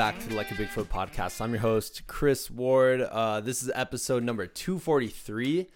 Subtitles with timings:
[0.00, 1.42] Back to the Like a Bigfoot podcast.
[1.42, 3.02] I'm your host, Chris Ward.
[3.02, 5.66] Uh, this is episode number 243.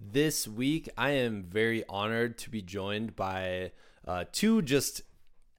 [0.00, 3.72] This week, I am very honored to be joined by
[4.06, 5.02] uh, two just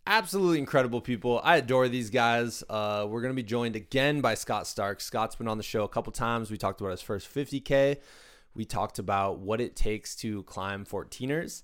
[0.07, 1.41] absolutely incredible people.
[1.43, 2.63] I adore these guys.
[2.69, 5.01] Uh, we're going to be joined again by Scott Stark.
[5.01, 6.49] Scott's been on the show a couple times.
[6.49, 7.97] We talked about his first 50K.
[8.55, 11.63] We talked about what it takes to climb 14ers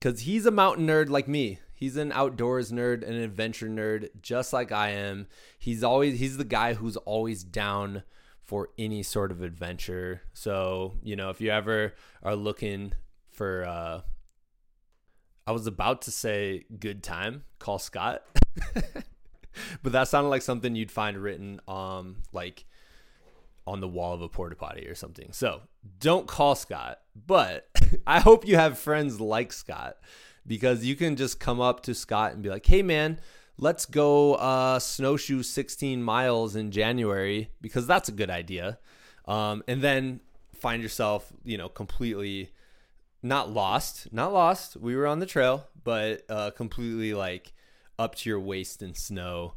[0.00, 1.58] because he's a mountain nerd like me.
[1.74, 5.26] He's an outdoors nerd, an adventure nerd, just like I am.
[5.58, 8.02] He's always he's the guy who's always down
[8.42, 10.22] for any sort of adventure.
[10.32, 12.92] So, you know, if you ever are looking
[13.30, 14.00] for uh
[15.46, 18.22] I was about to say good time, call Scott.
[19.82, 22.64] but that sounded like something you'd find written um like
[23.66, 25.32] on the wall of a porta potty or something.
[25.32, 25.62] So,
[25.98, 27.68] don't call Scott, but
[28.06, 29.96] I hope you have friends like Scott
[30.46, 33.20] because you can just come up to Scott and be like, "Hey, man."
[33.62, 38.78] Let's go uh, snowshoe 16 miles in January because that's a good idea.
[39.26, 40.20] Um, and then
[40.54, 42.52] find yourself, you know, completely
[43.22, 44.76] not lost, not lost.
[44.76, 47.52] We were on the trail, but uh, completely like
[47.98, 49.54] up to your waist in snow,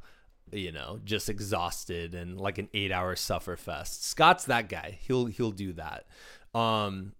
[0.54, 4.06] you know, just exhausted and like an eight hour suffer fest.
[4.06, 5.00] Scott's that guy.
[5.02, 6.06] He'll he'll do that.
[6.54, 7.14] Um,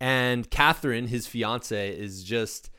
[0.00, 2.70] and Catherine, his fiance, is just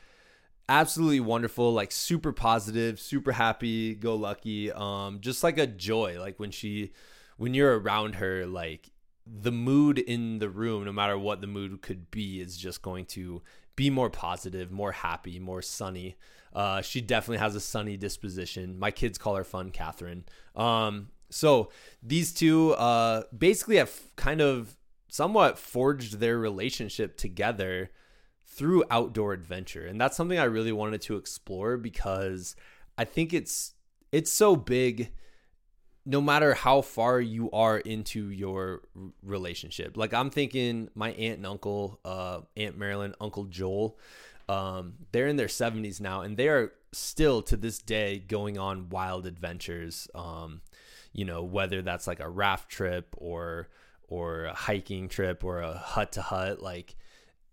[0.68, 6.38] absolutely wonderful like super positive super happy go lucky um just like a joy like
[6.38, 6.92] when she
[7.38, 8.90] when you're around her like
[9.26, 13.06] the mood in the room no matter what the mood could be is just going
[13.06, 13.42] to
[13.76, 16.18] be more positive more happy more sunny
[16.54, 20.24] uh she definitely has a sunny disposition my kids call her fun catherine
[20.56, 21.70] um so
[22.02, 24.76] these two uh basically have kind of
[25.08, 27.90] somewhat forged their relationship together
[28.44, 29.86] through outdoor adventure.
[29.86, 32.56] And that's something I really wanted to explore because
[32.96, 33.74] I think it's
[34.10, 35.12] it's so big
[36.04, 38.80] no matter how far you are into your
[39.22, 39.96] relationship.
[39.96, 43.98] Like I'm thinking my aunt and uncle, uh, Aunt Marilyn, Uncle Joel,
[44.48, 48.88] um, they're in their 70s now and they are still to this day going on
[48.88, 50.08] wild adventures.
[50.14, 50.62] Um,
[51.12, 53.68] you know, whether that's like a raft trip or
[54.08, 56.96] or a hiking trip or a hut to hut, like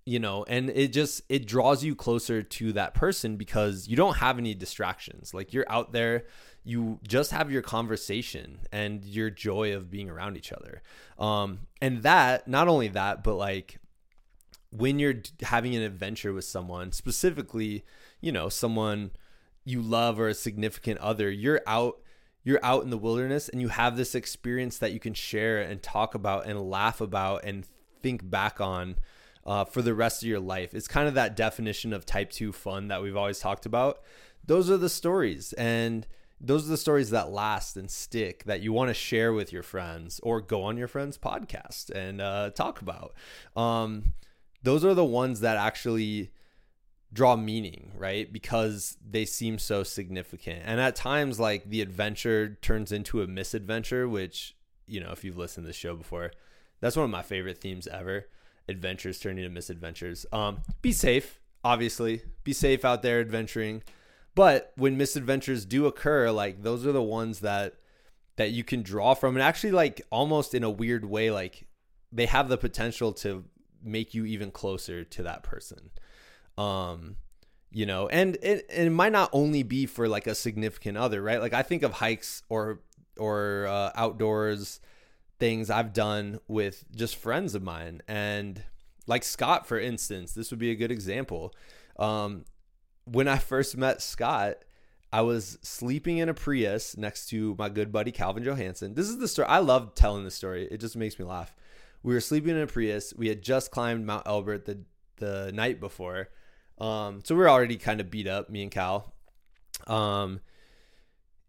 [0.05, 4.17] you know and it just it draws you closer to that person because you don't
[4.17, 6.25] have any distractions like you're out there
[6.63, 10.81] you just have your conversation and your joy of being around each other
[11.17, 13.79] um and that not only that but like
[14.77, 17.83] when you're having an adventure with someone specifically
[18.21, 19.11] you know someone
[19.63, 21.99] you love or a significant other you're out
[22.43, 25.81] you're out in the wilderness and you have this experience that you can share and
[25.81, 27.65] talk about and laugh about and
[28.01, 28.95] think back on
[29.45, 30.73] uh, for the rest of your life.
[30.73, 34.01] It's kind of that definition of type two fun that we've always talked about.
[34.45, 36.05] Those are the stories, and
[36.39, 39.63] those are the stories that last and stick that you want to share with your
[39.63, 43.13] friends or go on your friend's podcast and uh, talk about.
[43.55, 44.13] Um,
[44.65, 46.31] those are the ones that actually
[47.13, 48.31] draw meaning, right?
[48.31, 50.63] Because they seem so significant.
[50.65, 54.55] And at times, like the adventure turns into a misadventure, which,
[54.87, 56.31] you know, if you've listened to the show before,
[56.81, 58.27] that's one of my favorite themes ever
[58.67, 60.25] adventures turning into misadventures.
[60.31, 62.23] Um, be safe, obviously.
[62.43, 63.83] Be safe out there adventuring.
[64.33, 67.75] But when misadventures do occur, like those are the ones that
[68.37, 71.67] that you can draw from and actually like almost in a weird way like
[72.11, 73.45] they have the potential to
[73.85, 75.91] make you even closer to that person.
[76.57, 77.17] Um
[77.71, 81.41] you know, and it, it might not only be for like a significant other, right?
[81.41, 82.79] Like I think of hikes or
[83.17, 84.79] or uh, outdoors
[85.39, 88.01] things I've done with just friends of mine.
[88.07, 88.63] And
[89.07, 91.53] like Scott, for instance, this would be a good example.
[91.99, 92.45] Um,
[93.05, 94.59] when I first met Scott,
[95.11, 98.95] I was sleeping in a Prius next to my good buddy Calvin Johansson.
[98.95, 99.47] This is the story.
[99.47, 100.67] I love telling this story.
[100.71, 101.55] It just makes me laugh.
[102.05, 103.15] We were sleeping in a Prius.
[103.17, 104.83] We had just climbed Mount Elbert the
[105.17, 106.29] the night before.
[106.77, 109.11] Um, so we are already kind of beat up, me and Cal.
[109.87, 110.41] Um,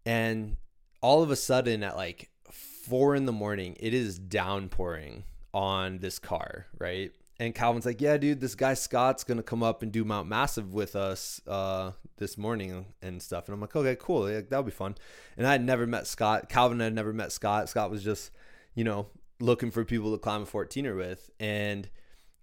[0.03, 0.57] and
[0.99, 6.17] all of a sudden at like four in the morning, it is downpouring on this
[6.17, 7.11] car, right?
[7.39, 10.73] And Calvin's like, "Yeah, dude, this guy Scott's gonna come up and do Mount Massive
[10.73, 14.71] with us uh, this morning and stuff." And I'm like, "Okay, cool, like, that'll be
[14.71, 14.95] fun."
[15.37, 16.49] And I had never met Scott.
[16.49, 17.69] Calvin had never met Scott.
[17.69, 18.31] Scott was just,
[18.73, 19.05] you know,
[19.39, 21.29] looking for people to climb a 14er with.
[21.39, 21.89] And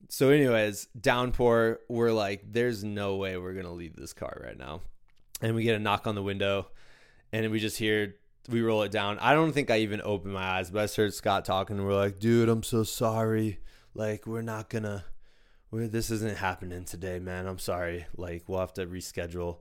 [0.08, 1.80] so, anyways, downpour.
[1.88, 4.82] We're like, "There's no way we're gonna leave this car right now."
[5.40, 6.68] And we get a knock on the window,
[7.32, 8.16] and we just hear
[8.48, 9.18] we roll it down.
[9.20, 11.94] I don't think I even opened my eyes, but I heard Scott talking, and we're
[11.94, 13.60] like, "Dude, I'm so sorry.
[13.94, 15.04] Like, we're not gonna.
[15.70, 17.46] We're this isn't happening today, man.
[17.46, 18.06] I'm sorry.
[18.16, 19.58] Like, we'll have to reschedule."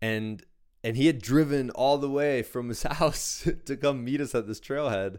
[0.00, 0.42] And
[0.82, 4.46] and he had driven all the way from his house to come meet us at
[4.46, 5.18] this trailhead.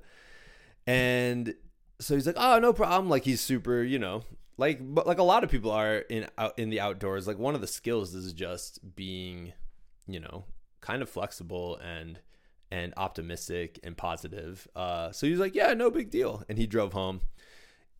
[0.88, 1.56] And
[2.00, 4.24] so he's like, "Oh, no problem." Like he's super, you know,
[4.58, 7.28] like but like a lot of people are in out in the outdoors.
[7.28, 9.54] Like one of the skills is just being,
[10.08, 10.46] you know,
[10.82, 12.20] kind of flexible and
[12.72, 14.68] and optimistic and positive.
[14.76, 17.22] Uh, so he's like, "Yeah, no big deal," and he drove home.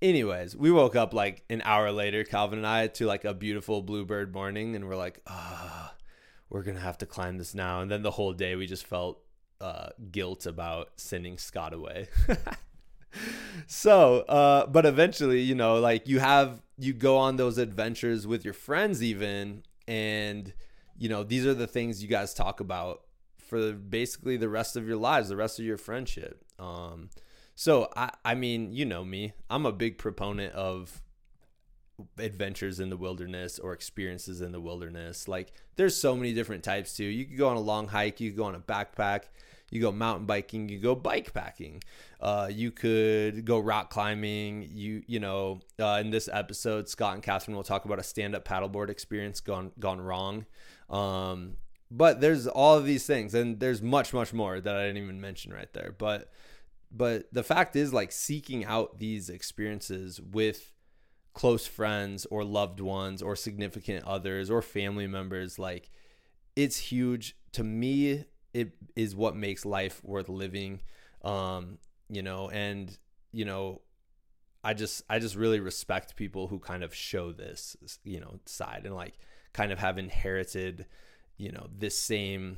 [0.02, 3.82] Anyways, we woke up like an hour later, Calvin and I, to like a beautiful
[3.82, 5.96] bluebird morning, and we're like, "Ah." Oh,
[6.50, 7.82] we're gonna have to climb this now.
[7.82, 9.22] And then the whole day we just felt
[9.62, 12.08] uh, guilt about sending Scott away.
[13.68, 18.44] so, uh, but eventually, you know, like you have you go on those adventures with
[18.44, 20.54] your friends, even, and
[20.98, 23.02] you know these are the things you guys talk about
[23.38, 26.44] for basically the rest of your lives, the rest of your friendship.
[26.60, 27.10] Um,
[27.56, 31.02] so I, I mean, you know me, I'm a big proponent of
[32.20, 35.28] adventures in the wilderness or experiences in the wilderness.
[35.28, 37.06] Like there's so many different types too.
[37.06, 39.22] You could go on a long hike, you could go on a backpack,
[39.72, 41.84] you go mountain biking, you go bike packing.
[42.20, 44.70] Uh, you could go rock climbing.
[44.72, 48.36] You you know, uh, in this episode, Scott and Catherine will talk about a stand
[48.36, 50.46] up paddleboard experience gone gone wrong.
[50.90, 51.58] Um,
[51.92, 55.22] but there's all of these things, and there's much much more that I didn't even
[55.22, 55.94] mention right there.
[55.98, 56.32] But
[56.92, 60.72] but the fact is, like seeking out these experiences with
[61.36, 65.92] close friends or loved ones or significant others or family members like
[66.56, 68.24] it's huge to me
[68.56, 70.80] it is what makes life worth living
[71.24, 71.78] um
[72.10, 72.98] you know and
[73.32, 73.82] you know
[74.64, 78.84] i just i just really respect people who kind of show this you know side
[78.86, 79.14] and like
[79.54, 80.86] kind of have inherited
[81.38, 82.58] you know this same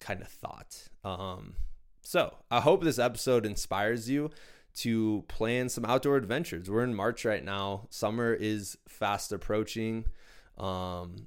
[0.00, 1.54] kind of thought um
[2.02, 4.30] so i hope this episode inspires you
[4.78, 6.70] to plan some outdoor adventures.
[6.70, 7.88] We're in March right now.
[7.90, 10.04] Summer is fast approaching.
[10.56, 11.26] Um,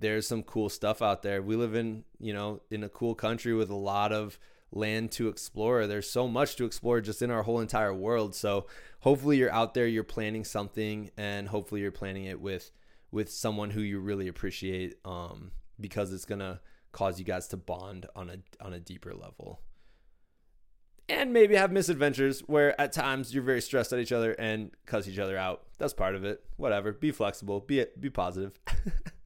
[0.00, 1.42] there's some cool stuff out there.
[1.42, 4.38] We live in, you know, in a cool country with a lot of
[4.70, 5.86] land to explore.
[5.86, 8.34] There's so much to explore just in our whole entire world.
[8.34, 8.66] So
[9.00, 12.70] hopefully you're out there, you're planning something, and hopefully you're planning it with
[13.10, 15.50] with someone who you really appreciate, um,
[15.80, 16.60] because it's gonna
[16.92, 19.62] cause you guys to bond on a on a deeper level
[21.08, 25.08] and maybe have misadventures where at times you're very stressed at each other and cuss
[25.08, 25.62] each other out.
[25.78, 26.42] That's part of it.
[26.56, 26.92] Whatever.
[26.92, 27.60] Be flexible.
[27.60, 28.00] Be it.
[28.00, 28.60] be positive.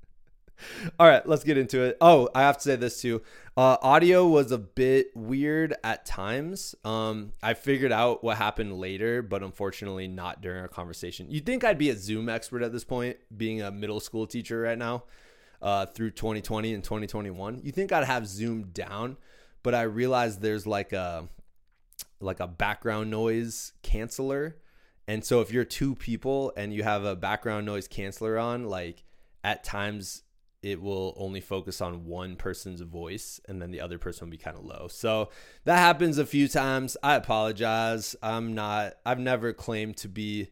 [0.99, 1.97] All right, let's get into it.
[2.01, 3.23] Oh, I have to say this too.
[3.57, 6.75] Uh, audio was a bit weird at times.
[6.85, 11.31] Um, I figured out what happened later, but unfortunately not during our conversation.
[11.31, 14.61] You'd think I'd be a Zoom expert at this point, being a middle school teacher
[14.61, 15.05] right now,
[15.61, 17.61] uh, through 2020 and 2021.
[17.63, 19.19] You think I'd have Zoom down,
[19.63, 21.29] but I realized there's like a
[22.21, 24.55] like a background noise canceller.
[25.07, 29.05] And so if you're two people and you have a background noise canceller on, like
[29.45, 30.23] at times
[30.63, 34.39] it will only focus on one person's voice and then the other person will be
[34.39, 34.87] kind of low.
[34.89, 35.31] So
[35.65, 36.97] that happens a few times.
[37.03, 38.15] I apologize.
[38.23, 40.51] I'm not I've never claimed to be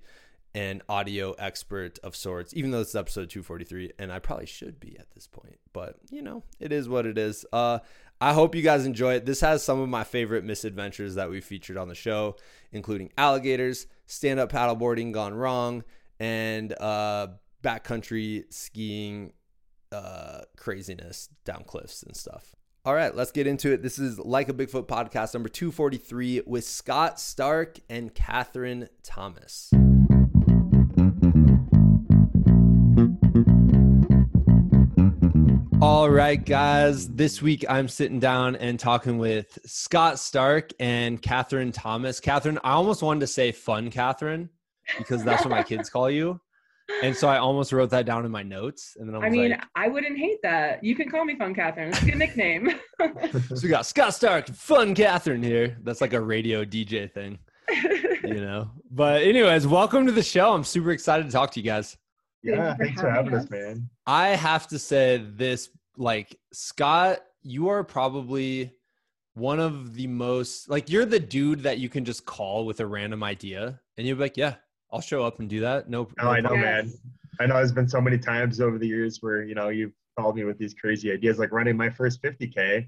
[0.54, 4.96] an audio expert of sorts, even though it's episode 243, and I probably should be
[4.98, 5.58] at this point.
[5.72, 7.46] But you know, it is what it is.
[7.52, 7.78] Uh,
[8.20, 9.26] I hope you guys enjoy it.
[9.26, 12.36] This has some of my favorite misadventures that we featured on the show,
[12.72, 15.84] including alligators, stand up paddleboarding gone wrong,
[16.18, 17.28] and uh,
[17.62, 19.32] backcountry skiing
[19.92, 22.54] uh, craziness down cliffs and stuff.
[22.84, 23.82] All right, let's get into it.
[23.82, 29.70] This is Like a Bigfoot podcast number 243 with Scott Stark and Catherine Thomas.
[35.82, 37.08] All right, guys.
[37.08, 42.20] This week I'm sitting down and talking with Scott Stark and Catherine Thomas.
[42.20, 44.48] Catherine, I almost wanted to say fun Catherine
[44.98, 46.40] because that's what my kids call you.
[47.02, 48.96] And so I almost wrote that down in my notes.
[48.98, 50.84] And then I, I mean, like, I wouldn't hate that.
[50.84, 51.88] You can call me Fun Catherine.
[51.88, 52.72] It's a good nickname.
[53.00, 55.78] so we got Scott Stark, Fun Catherine here.
[55.82, 57.38] That's like a radio DJ thing,
[58.24, 58.70] you know.
[58.90, 60.52] But anyways, welcome to the show.
[60.52, 61.96] I'm super excited to talk to you guys.
[62.42, 63.88] Yeah, thanks for having us, man.
[64.06, 68.72] I have to say this like Scott, you are probably
[69.34, 72.86] one of the most like you're the dude that you can just call with a
[72.86, 74.56] random idea and you're like, Yeah,
[74.92, 75.88] I'll show up and do that.
[75.88, 76.92] No, no, I know, man.
[77.38, 80.36] I know there's been so many times over the years where, you know, you've called
[80.36, 82.86] me with these crazy ideas, like running my first 50K.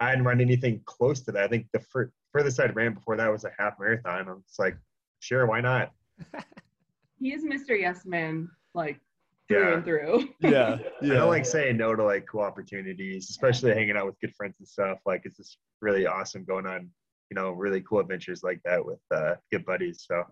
[0.00, 1.44] I hadn't run anything close to that.
[1.44, 4.28] I think the fur- furthest I'd ran before that was a half marathon.
[4.28, 4.76] I'm just like,
[5.20, 5.92] sure, why not?
[7.20, 7.78] he is Mr.
[7.78, 9.00] Yes Man, like
[9.48, 9.74] through Yeah.
[9.74, 10.28] and through.
[10.40, 10.78] Yeah.
[11.02, 11.12] yeah.
[11.12, 14.54] I don't like saying no to like cool opportunities, especially hanging out with good friends
[14.58, 14.98] and stuff.
[15.04, 16.88] Like it's just really awesome going on,
[17.30, 20.04] you know, really cool adventures like that with uh, good buddies.
[20.08, 20.24] So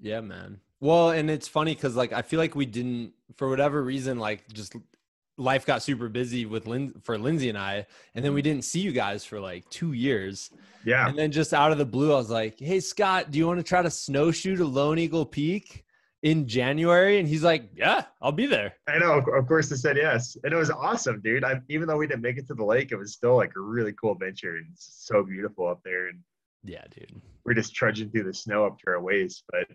[0.00, 0.60] Yeah, man.
[0.80, 4.46] Well, and it's funny because like I feel like we didn't, for whatever reason, like
[4.52, 4.74] just
[5.36, 8.50] life got super busy with Lin- for Lindsay and I, and then we mm-hmm.
[8.50, 10.50] didn't see you guys for like two years.
[10.84, 11.08] Yeah.
[11.08, 13.58] And then just out of the blue, I was like, "Hey Scott, do you want
[13.58, 15.84] to try to snowshoe to Lone Eagle Peak
[16.22, 19.18] in January?" And he's like, "Yeah, I'll be there." I know.
[19.18, 21.44] Of course, I said yes, and it was awesome, dude.
[21.44, 23.60] I, even though we didn't make it to the lake, it was still like a
[23.60, 26.08] really cool adventure, and it's so beautiful up there.
[26.08, 26.20] And
[26.62, 27.20] Yeah, dude.
[27.44, 29.44] we're just trudging through the snow up to our waist.
[29.50, 29.68] But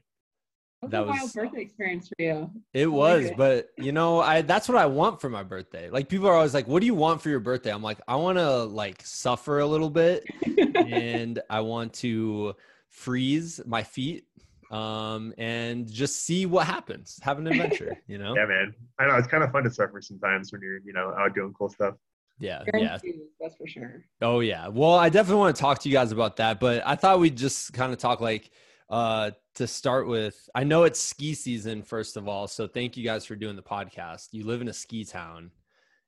[0.84, 2.52] What That a wild birthday experience for you.
[2.74, 3.38] It like was, it.
[3.38, 5.90] but you know, I that's what I want for my birthday.
[5.90, 8.18] Like people are always like, "What do you want for your birthday?" I'm like, "I
[8.18, 10.26] want to like suffer a little bit
[10.76, 12.56] and I want to
[12.90, 14.26] freeze my feet
[14.72, 17.18] um and just see what happens.
[17.24, 20.02] Have an adventure, you know?" yeah, man, I know it's kind of fun to suffer
[20.02, 21.96] sometimes when you're, you know, out doing cool stuff.
[22.40, 22.98] Yeah, You're yeah.
[23.40, 24.04] that's for sure.
[24.22, 24.68] Oh yeah.
[24.68, 27.38] Well, I definitely want to talk to you guys about that, but I thought we'd
[27.38, 28.52] just kind of talk like
[28.94, 30.50] uh to start with.
[30.54, 33.62] I know it's ski season first of all, so thank you guys for doing the
[33.64, 34.30] podcast.
[34.32, 35.52] You live in a ski town.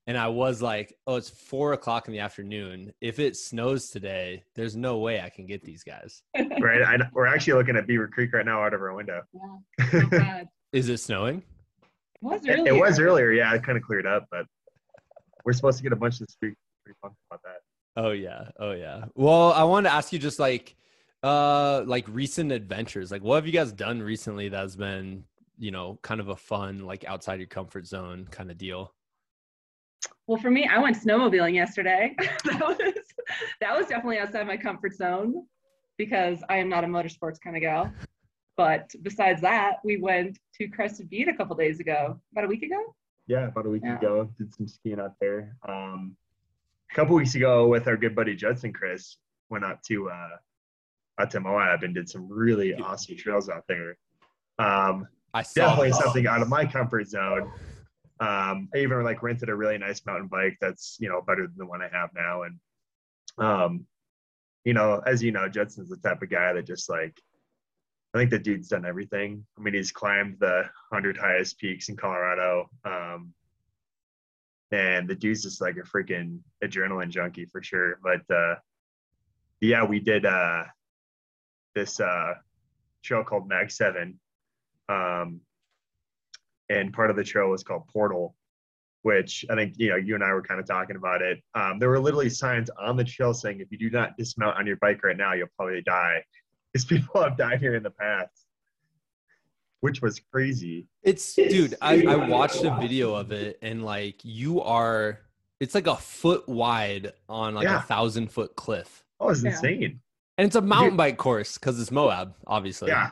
[0.08, 2.94] And I was like, oh, it's four o'clock in the afternoon.
[3.02, 6.22] If it snows today, there's no way I can get these guys.
[6.62, 6.84] Right?
[6.84, 9.24] I, we're actually looking at Beaver Creek right now out of our window.
[9.34, 10.02] Yeah.
[10.12, 10.48] Bad.
[10.74, 11.38] Is it snowing?
[11.42, 11.86] It
[12.22, 12.74] was It, earlier.
[12.76, 13.52] it was earlier, yeah.
[13.56, 14.46] It kind of cleared up, but
[15.44, 16.54] we're supposed to get a bunch this week.
[16.84, 17.62] Pretty pumped about that.
[18.04, 18.50] Oh yeah.
[18.60, 19.06] Oh yeah.
[19.16, 20.76] Well, I wanted to ask you just like
[21.24, 23.12] uh like recent adventures.
[23.12, 25.24] Like what have you guys done recently that's been,
[25.58, 28.94] you know, kind of a fun, like outside your comfort zone kind of deal?
[30.28, 32.16] Well, for me, I went snowmobiling yesterday.
[32.20, 32.78] that was
[33.62, 35.46] that was definitely outside my comfort zone
[35.98, 37.92] because I am not a motorsports kind of gal.
[38.58, 42.64] But besides that, we went to Crested Butte a couple days ago, about a week
[42.64, 42.96] ago.
[43.28, 43.98] Yeah, about a week Yeah.
[43.98, 45.58] ago, did some skiing out there.
[45.68, 46.16] Um,
[46.92, 49.18] a couple weeks ago, with our good buddy Judson Chris,
[49.50, 50.30] went out to uh,
[51.20, 53.98] out to Moab and did some really awesome trails out there.
[54.60, 56.00] Um, I saw definitely this.
[56.00, 57.52] something out of my comfort zone.
[58.20, 61.58] Um, I even like rented a really nice mountain bike that's you know better than
[61.58, 62.60] the one I have now, and
[63.38, 63.86] um,
[64.64, 67.20] you know, as you know, Judson's the type of guy that just like
[68.14, 69.46] I think the dude's done everything.
[69.58, 73.34] I mean, he's climbed the hundred highest peaks in Colorado, um,
[74.72, 78.00] and the dude's just like a freaking adrenaline junkie for sure.
[78.02, 78.56] But uh,
[79.60, 80.64] yeah, we did uh,
[81.76, 82.34] this uh,
[83.04, 84.20] trail called Mag Seven.
[84.90, 85.42] Um,
[86.70, 88.36] and part of the trail was called Portal,
[89.04, 91.44] which I think you know you and I were kind of talking about it.
[91.54, 94.66] Um, there were literally signs on the trail saying if you do not dismount on
[94.66, 96.24] your bike right now, you'll probably die,
[96.74, 98.48] because people have died here in the past,
[99.82, 100.88] which was crazy.
[101.04, 105.20] It's dude, I, I watched a video of it and like you are
[105.60, 107.78] it's like a foot wide on like Yeah.
[107.78, 109.06] a thousand foot cliff.
[109.20, 109.52] Oh, it was Yeah.
[109.52, 110.02] insane.
[110.38, 112.90] And it's a mountain bike course because it's Moab, obviously.
[112.90, 113.12] Yeah.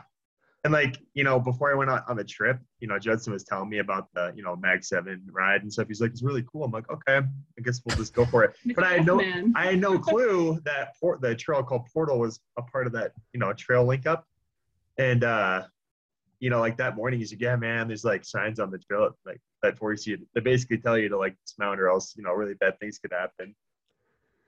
[0.65, 3.43] And like, you know, before I went on, on the trip, you know, Judson was
[3.43, 5.87] telling me about the, you know, Mag 7 ride and stuff.
[5.89, 6.63] He's like, it's really cool.
[6.63, 8.55] I'm like, okay, I guess we'll just go for it.
[8.75, 9.19] But I had no,
[9.55, 13.11] I had no clue that port, the trail called Portal was a part of that,
[13.33, 14.25] you know, trail link up.
[14.97, 15.63] And, uh,
[16.39, 19.09] you know, like that morning, he's like, yeah, man, there's like signs on the trail
[19.25, 22.31] like that force you, they basically tell you to like dismount or else, you know,
[22.31, 23.53] really bad things could happen.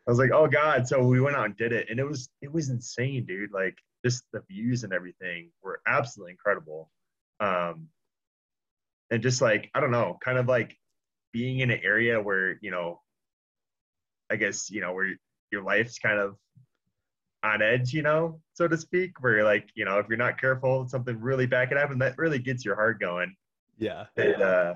[0.08, 0.88] I was like, oh God.
[0.88, 1.88] So we went out and did it.
[1.90, 3.52] And it was, it was insane, dude.
[3.52, 6.92] Like just the views and everything were absolutely incredible.
[7.40, 7.88] Um,
[9.12, 10.78] and just like, I don't know, kind of like
[11.34, 13.02] being in an area where, you know,
[14.32, 15.14] I guess, you know, where
[15.52, 16.36] your life's kind of
[17.44, 20.40] on edge, you know, so to speak, where you're like, you know, if you're not
[20.40, 22.00] careful, something really bad could happen.
[22.00, 23.36] That really gets your heart going.
[23.78, 24.06] Yeah.
[24.18, 24.74] And, uh,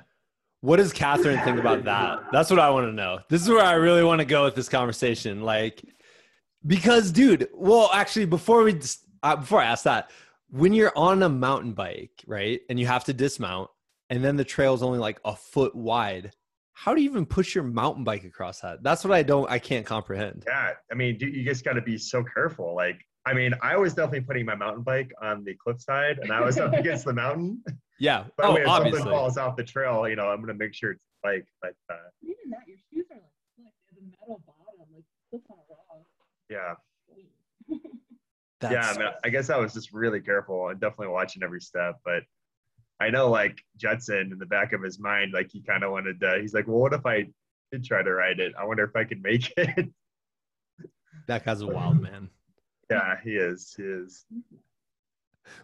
[0.61, 2.19] What does Catherine think about that?
[2.31, 3.19] That's what I want to know.
[3.29, 5.41] This is where I really want to go with this conversation.
[5.41, 5.81] Like,
[6.67, 8.79] because, dude, well, actually, before we
[9.23, 10.11] uh, before I ask that,
[10.49, 13.69] when you're on a mountain bike, right, and you have to dismount,
[14.09, 16.33] and then the trail's only like a foot wide,
[16.73, 18.81] how do you even push your mountain bike across that?
[18.83, 20.45] That's what I don't, I can't comprehend.
[20.47, 22.73] yeah, I mean, dude, you just got to be so careful.
[22.73, 26.41] Like, I mean, I was definitely putting my mountain bike on the cliffside and I
[26.41, 27.61] was up against the mountain.
[27.99, 28.25] Yeah.
[28.37, 28.99] But oh, I mean, if obviously.
[28.99, 31.73] something falls off the trail, you know, I'm going to make sure it's like, but
[31.91, 33.23] uh, Even that, your shoes are like
[33.55, 33.73] slick.
[33.91, 36.05] They a metal bottom, like slips on a rock.
[36.49, 36.75] yeah.
[38.61, 41.95] Yeah, I mean, I guess I was just really careful and definitely watching every step.
[42.03, 42.23] But
[42.99, 46.19] I know, like Judson, in the back of his mind, like he kind of wanted
[46.19, 46.39] to.
[46.41, 47.27] He's like, "Well, what if I
[47.71, 48.51] did try to ride it?
[48.59, 49.87] I wonder if I could make it."
[51.27, 52.29] that guy's a wild man.
[52.91, 53.73] yeah, he is.
[53.77, 54.25] He is.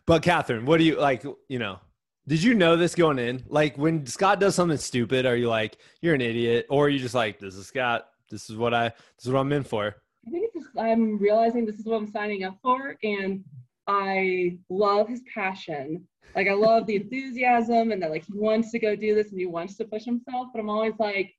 [0.06, 1.26] But Catherine, what do you like?
[1.50, 1.80] You know,
[2.28, 3.44] did you know this going in?
[3.48, 7.00] Like when Scott does something stupid, are you like, you're an idiot, or are you
[7.00, 8.08] just like, this is Scott.
[8.30, 8.90] This is what I.
[8.90, 9.96] This is what I'm in for.
[10.28, 13.44] I think it's just I'm realizing this is what I'm signing up for, and
[13.88, 16.08] I love his passion.
[16.36, 19.40] Like I love the enthusiasm and that like he wants to go do this and
[19.40, 20.48] he wants to push himself.
[20.54, 21.34] But I'm always like,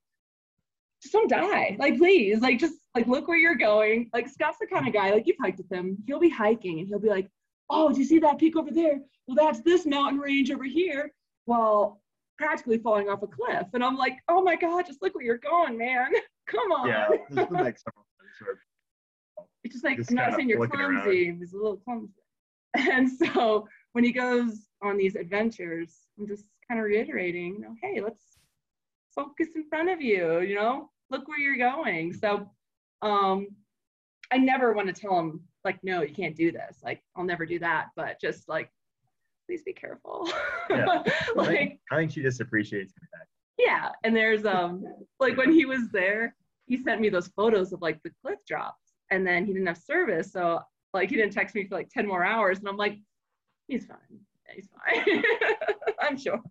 [1.01, 1.75] just don't die.
[1.77, 4.09] Like, please, like, just like look where you're going.
[4.13, 5.97] Like, Scott's the kind of guy, like, you've hiked with him.
[6.07, 7.29] He'll be hiking and he'll be like,
[7.69, 8.99] oh, do you see that peak over there?
[9.27, 11.11] Well, that's this mountain range over here.
[11.45, 12.01] Well,
[12.37, 13.67] practically falling off a cliff.
[13.73, 16.11] And I'm like, oh my God, just look where you're going, man.
[16.47, 16.87] Come on.
[16.87, 17.77] Yeah, like several times
[18.39, 18.59] where
[19.63, 21.01] It's just like, Just I'm not saying you're looking around.
[21.03, 22.13] clumsy, he's a little clumsy.
[22.77, 27.75] And so when he goes on these adventures, I'm just kind of reiterating, you know,
[27.81, 28.23] hey, let's
[29.15, 32.13] focus in front of you, you know, look where you're going.
[32.13, 32.49] So
[33.01, 33.47] um
[34.31, 36.77] I never want to tell him like, no, you can't do this.
[36.83, 37.87] Like, I'll never do that.
[37.95, 38.69] But just like,
[39.47, 40.29] please be careful.
[40.69, 40.85] Yeah.
[40.85, 43.25] I like, think, I think she just appreciates that.
[43.57, 43.91] yeah.
[44.03, 44.83] And there's um
[45.21, 46.35] like when he was there,
[46.65, 49.77] he sent me those photos of like the cliff drops and then he didn't have
[49.77, 50.33] service.
[50.33, 50.59] So
[50.93, 52.59] like he didn't text me for like 10 more hours.
[52.59, 52.97] And I'm like,
[53.69, 53.97] he's fine.
[54.09, 54.67] Yeah, he's
[55.05, 55.23] fine.
[56.01, 56.41] I'm sure.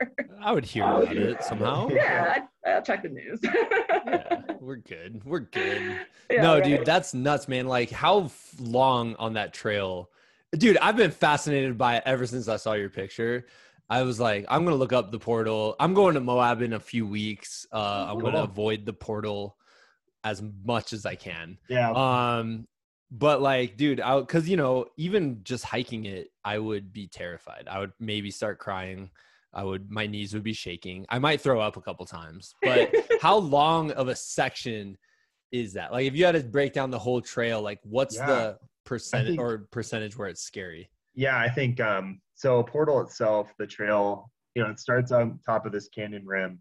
[0.42, 1.88] I would hear about it somehow.
[1.90, 3.38] Yeah, I, I'll check the news.
[3.42, 5.22] Yeah, we're good.
[5.26, 6.00] We're good.
[6.30, 6.64] Yeah, no, right.
[6.64, 7.66] dude, that's nuts, man.
[7.66, 10.10] Like, how f- long on that trail?
[10.56, 13.46] Dude, I've been fascinated by it ever since I saw your picture.
[13.88, 15.76] I was like, I'm gonna look up the portal.
[15.78, 17.66] I'm going to Moab in a few weeks.
[17.72, 19.56] Uh, I'm gonna avoid the portal
[20.24, 21.58] as much as I can.
[21.68, 21.90] Yeah.
[21.92, 22.66] Um,
[23.10, 27.68] but like, dude, I because you know, even just hiking it, I would be terrified.
[27.70, 29.10] I would maybe start crying.
[29.54, 31.06] I would, my knees would be shaking.
[31.08, 32.54] I might throw up a couple times.
[32.60, 34.98] But how long of a section
[35.50, 35.92] is that?
[35.92, 38.26] Like, if you had to break down the whole trail, like, what's Yeah.
[38.26, 40.88] the percentage think- or percentage where it's scary?
[41.14, 42.62] Yeah, I think um, so.
[42.62, 46.58] Portal itself, the trail, you know, it starts on top of this canyon rim,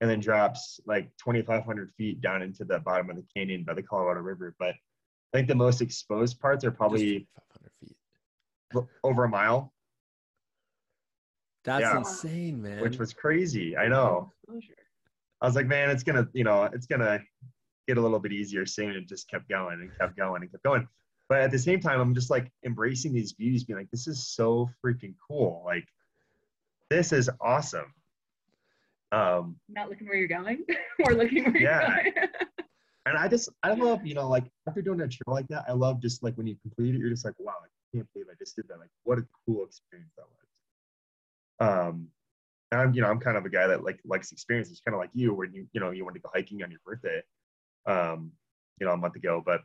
[0.00, 3.82] and then drops like 2,500 feet down into the bottom of the canyon by the
[3.82, 4.54] Colorado River.
[4.58, 4.70] But
[5.32, 7.96] I think the most exposed parts are probably 500 feet.
[9.04, 9.72] over a mile,
[11.64, 11.98] That's Yeah.
[11.98, 12.80] insane, man.
[12.82, 13.76] which was crazy.
[13.76, 14.30] I know.
[15.40, 17.22] I was like, man, it's gonna, you know, it's gonna
[17.86, 18.96] get a little bit easier soon.
[18.96, 20.86] And just kept going and kept going and kept going.
[21.28, 24.28] But at the same time, I'm just like embracing these views, being like, this is
[24.28, 25.62] so freaking cool.
[25.64, 25.86] Like,
[26.90, 27.92] this is awesome.
[29.12, 30.64] Um, Not looking where you're going
[31.04, 32.02] or looking where Yeah.
[32.04, 32.28] you're going.
[33.06, 35.72] and I just, I love, you know, like after doing a trail like that, I
[35.72, 38.34] love just like when you complete it, you're just like, wow, I can't believe I
[38.38, 38.78] just did that.
[38.78, 41.88] Like, what a cool experience that was.
[41.90, 42.08] Um,
[42.72, 45.00] and I'm, you know, I'm kind of a guy that like likes experiences, kind of
[45.00, 47.22] like you, when you, you know, you want to go hiking on your birthday,
[47.86, 48.32] um,
[48.80, 49.42] you know, a month ago.
[49.44, 49.60] But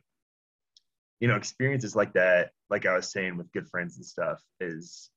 [1.19, 5.09] you know, experiences like that, like I was saying with good friends and stuff, is,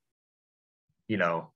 [1.09, 1.51] you know,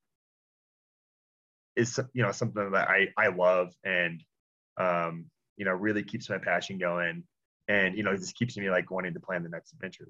[1.77, 4.23] is you know something that I I love and
[4.79, 7.23] um, you know really keeps my passion going,
[7.69, 10.09] and you know it just keeps me like wanting to plan the next adventure.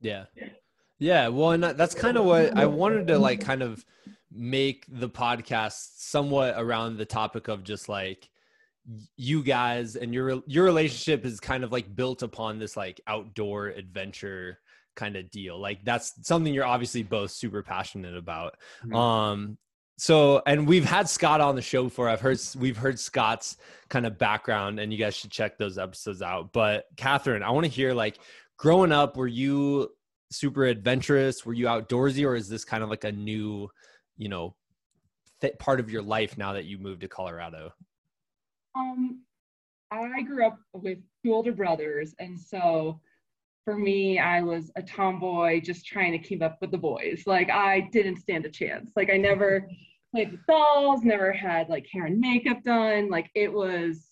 [0.00, 0.24] Yeah.
[0.98, 1.28] Yeah.
[1.28, 3.84] Well, and that's kind of what I wanted to like kind of
[4.30, 8.28] make the podcast somewhat around the topic of just like
[9.16, 13.68] you guys and your your relationship is kind of like built upon this like outdoor
[13.68, 14.58] adventure
[14.96, 15.58] kind of deal.
[15.58, 18.56] Like that's something you're obviously both super passionate about.
[18.84, 18.96] Mhm.
[18.96, 19.58] Um
[19.98, 22.08] so and we've had Scott on the show before.
[22.08, 23.56] I've heard we've heard Scott's
[23.88, 26.52] kind of background and you guys should check those episodes out.
[26.52, 28.18] But Catherine, I want to hear like
[28.56, 29.90] growing up, were you
[30.30, 31.46] super adventurous?
[31.46, 33.68] Were you outdoorsy or is this kind of like a new,
[34.16, 34.56] you know,
[35.40, 37.72] th- part of your life now that you moved to Colorado?
[38.74, 39.22] Um,
[39.90, 43.00] I grew up with two older brothers, and so
[43.64, 47.24] for me, I was a tomboy just trying to keep up with the boys.
[47.26, 48.90] Like I didn't stand a chance.
[48.96, 49.68] Like I never
[50.12, 53.08] played with dolls, never had like hair and makeup done.
[53.08, 54.04] Like it was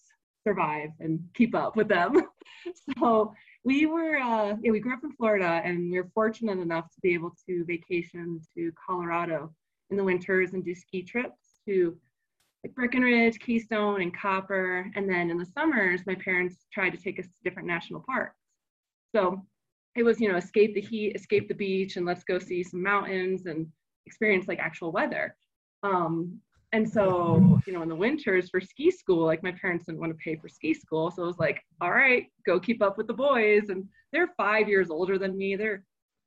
[0.47, 2.23] survive and keep up with them.
[2.99, 6.87] so we were uh yeah, we grew up in Florida and we were fortunate enough
[6.95, 9.53] to be able to vacation to Colorado
[9.91, 11.97] in the winters and do ski trips to
[12.65, 14.91] like Breckenridge, Keystone, and Copper.
[14.95, 18.37] And then in the summers, my parents tried to take us to different national parks.
[19.15, 19.43] So
[19.97, 22.83] it was, you know, escape the heat, escape the beach, and let's go see some
[22.83, 23.67] mountains and
[24.07, 25.37] experience like actual weather.
[25.83, 26.41] Um,
[26.73, 30.13] and so, you know, in the winters for ski school, like my parents didn't want
[30.13, 31.11] to pay for ski school.
[31.11, 33.71] So it was like, all right, go keep up with the boys.
[33.71, 35.57] And they're five years older than me.
[35.57, 35.83] They're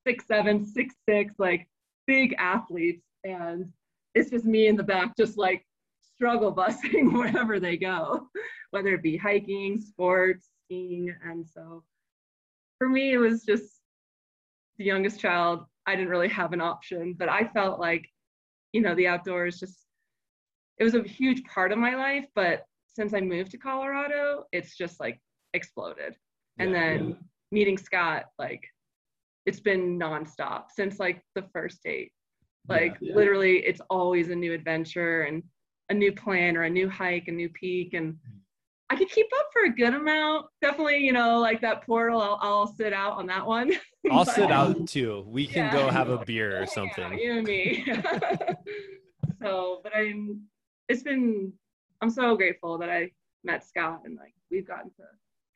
[0.06, 1.68] six, seven, six, six, like
[2.08, 3.06] big athletes.
[3.24, 3.72] And
[4.16, 5.66] it's just me in the back, just like
[6.16, 8.28] struggle busing wherever they go,
[8.72, 11.14] whether it be hiking, sports, skiing.
[11.26, 11.84] And so
[12.78, 13.82] for me, it was just
[14.78, 15.66] the youngest child.
[15.86, 18.06] I didn't really have an option, but I felt like,
[18.72, 19.86] you know, the outdoors just,
[20.78, 22.26] it was a huge part of my life.
[22.36, 25.20] But since I moved to Colorado, it's just like
[25.54, 26.16] exploded.
[26.60, 27.18] And Yeah, then
[27.52, 28.64] meeting Scott, like,
[29.46, 32.12] it's been nonstop since like the first date.
[32.70, 33.16] Like, Yeah.
[33.16, 35.44] literally, it's always a new adventure and
[35.90, 37.94] a new plan or a new hike, a new peak.
[37.94, 38.18] And mm.
[38.90, 40.48] I could keep up for a good amount.
[40.62, 43.72] Definitely, you know, like that portal, I'll, I'll sit out on that one.
[44.12, 45.24] I'll But- sit um, out too.
[45.28, 45.74] We can Yeah.
[45.74, 47.18] go have a beer or Yeah, something.
[47.18, 47.86] you and me.
[49.42, 50.42] so, but I'm,
[50.90, 51.54] it's been,
[52.02, 53.12] I'm so grateful that I
[53.44, 55.04] met Scott and like we've gotten to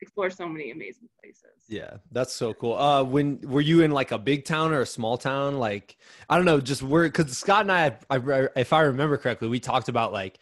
[0.00, 1.64] explore so many amazing places.
[1.68, 2.74] Yeah, that's so cool.
[2.76, 5.58] Uh, when were you in like a big town or a small town?
[5.58, 5.96] Like,
[6.28, 9.60] I don't know, just where because Scott and I, I, if I remember correctly, we
[9.60, 10.38] talked about like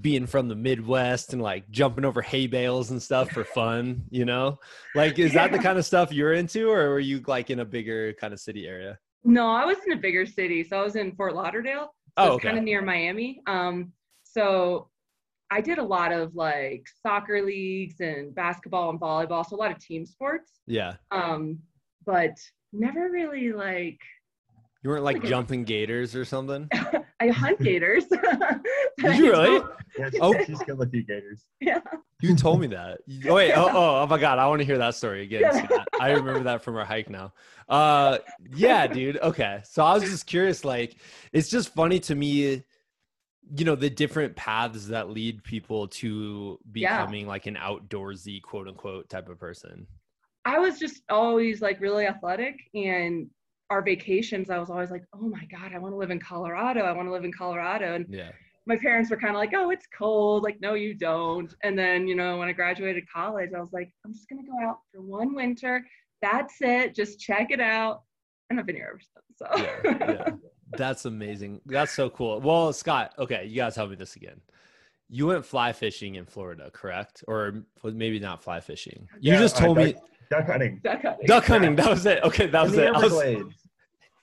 [0.00, 4.02] being from the Midwest and like jumping over hay bales and stuff for fun.
[4.10, 4.58] You know,
[4.94, 7.64] like is that the kind of stuff you're into, or were you like in a
[7.64, 8.98] bigger kind of city area?
[9.24, 10.64] No, I was in a bigger city.
[10.64, 11.94] So I was in Fort Lauderdale.
[12.16, 12.48] Oh, So it's okay.
[12.48, 13.40] kind of near Miami.
[13.46, 13.92] Um,
[14.24, 14.88] so
[15.50, 19.44] I did a lot of like soccer leagues and basketball and volleyball.
[19.46, 20.60] So a lot of team sports.
[20.66, 21.58] Yeah, Um,
[22.04, 22.32] but
[22.72, 23.98] never really like
[24.84, 25.28] you weren't like Okay.
[25.28, 26.68] jumping gators or something.
[27.20, 28.04] I hunt gators.
[28.98, 29.60] Did you really?
[29.98, 30.34] Yeah, Oh.
[30.44, 31.44] she's good a few gators.
[31.60, 31.80] Yeah.
[32.20, 32.98] You told me that.
[33.28, 35.40] Oh wait, oh, oh, oh my god, I want to hear that story again.
[35.40, 35.64] Yeah.
[35.64, 35.88] Scott.
[36.00, 37.32] I remember that from our hike now.
[37.68, 38.18] Uh
[38.54, 39.18] yeah, dude.
[39.18, 39.60] Okay.
[39.64, 40.96] So I was just curious, like,
[41.32, 42.62] it's just funny to me,
[43.56, 46.98] you know, the different paths that lead people to Yeah.
[47.00, 49.86] becoming like an outdoorsy quote unquote type of person.
[50.44, 53.28] I was just always like really athletic and
[53.70, 56.80] our vacations, I was always like, oh my God, I want to live in Colorado.
[56.84, 57.94] I want to live in Colorado.
[57.96, 58.30] And Yeah.
[58.64, 60.42] my parents were kind of like, oh, it's cold.
[60.42, 61.54] Like, no, you don't.
[61.62, 64.50] And then, you know, when I graduated college, I was like, I'm just going to
[64.50, 65.84] go out for one winter.
[66.22, 66.94] That's it.
[66.94, 68.04] Just check it out.
[68.48, 69.36] And I've been here ever since.
[69.36, 70.30] So, Yeah, yeah.
[70.76, 71.60] That's amazing.
[71.66, 72.40] That's so cool.
[72.40, 74.40] Well, Scott, okay, you guys tell me this again.
[75.08, 77.24] You went fly fishing in Florida, correct?
[77.26, 79.08] Or maybe not fly fishing.
[79.20, 80.80] You Yeah, just uh, told me duck- Duck hunting.
[80.84, 81.26] Duck hunting.
[81.26, 81.76] duck hunting.
[81.76, 82.22] That was it.
[82.22, 82.88] Okay, that In was the it.
[82.94, 83.54] I was- Everglades.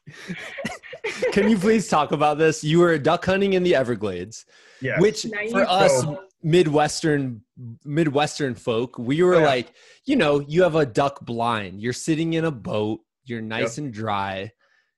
[1.31, 2.63] can you please talk about this?
[2.63, 4.45] You were duck hunting in the Everglades,
[4.81, 4.99] Yeah.
[4.99, 5.51] which Nice.
[5.51, 7.41] for us So- Midwestern
[7.85, 9.45] Midwestern folk, we were Oh, yeah.
[9.45, 9.73] like,
[10.05, 11.81] you know, you have a duck blind.
[11.81, 12.99] You're sitting in a boat.
[13.23, 14.51] You're nice and dry.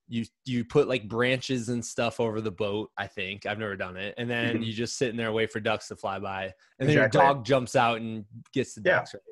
[0.10, 2.91] You you put like branches and stuff over the boat.
[2.98, 4.65] I think I've never done it, and then Mhm.
[4.65, 6.43] you just sit in there wait for ducks to fly by,
[6.80, 7.20] and then Exactly.
[7.20, 9.00] your dog jumps out and gets the Yeah.
[9.00, 9.13] ducks.
[9.13, 9.24] Right?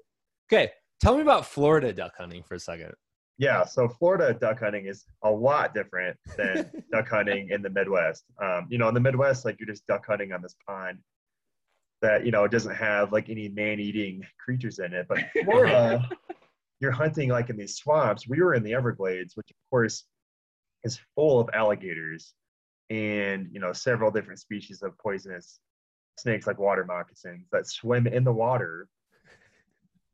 [0.52, 2.94] Okay, tell me about Florida duck hunting for a second.
[3.38, 8.26] Yeah, so Florida duck hunting is a lot different than duck hunting in the Midwest.
[8.42, 11.00] Um, you know, in the Midwest, like you're just duck hunting on this pond
[12.02, 15.06] that you know doesn't have like any man-eating creatures in it.
[15.08, 16.08] But Florida,
[16.82, 18.28] you're hunting like in these swamps.
[18.28, 20.04] We were in the Everglades, which of course
[20.86, 22.34] is full of alligators
[22.89, 25.60] and you know several different species of poisonous
[26.17, 28.88] snakes like water moccasins that swim in the water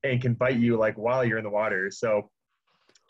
[0.04, 1.92] and can bite you like while you're in the water.
[1.92, 2.30] So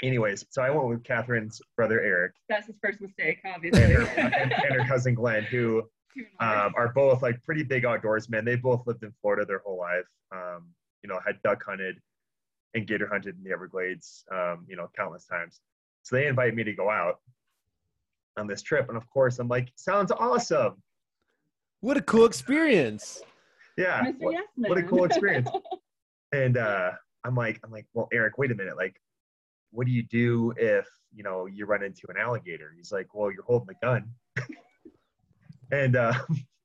[0.04, 3.94] anyways, so I went with Catherine's brother Eric That's his first mistake, and obviously.
[3.94, 5.84] her, and, and her cousin Glenn, who
[6.40, 8.44] um, are both like pretty big outdoorsmen.
[8.44, 10.06] They both lived in Florida their whole life.
[10.34, 10.68] Um,
[11.04, 11.98] you know, had duck hunted
[12.74, 15.60] and gator hunted in the Everglades, um, you know, countless times.
[16.04, 17.20] So they invite me to go out
[18.38, 20.82] on this trip, and of course, I'm like, sounds awesome.
[21.82, 23.22] What a cool experience!
[23.78, 25.50] Yeah, what, Yes what a cool experience.
[26.34, 26.92] and uh,
[27.24, 28.96] I'm like, I'm like, well, Eric, wait a minute, like,
[29.72, 32.74] what do you do if you know you run into an alligator?
[32.76, 34.10] He's like, well, you're holding the gun.
[35.72, 36.14] and uh,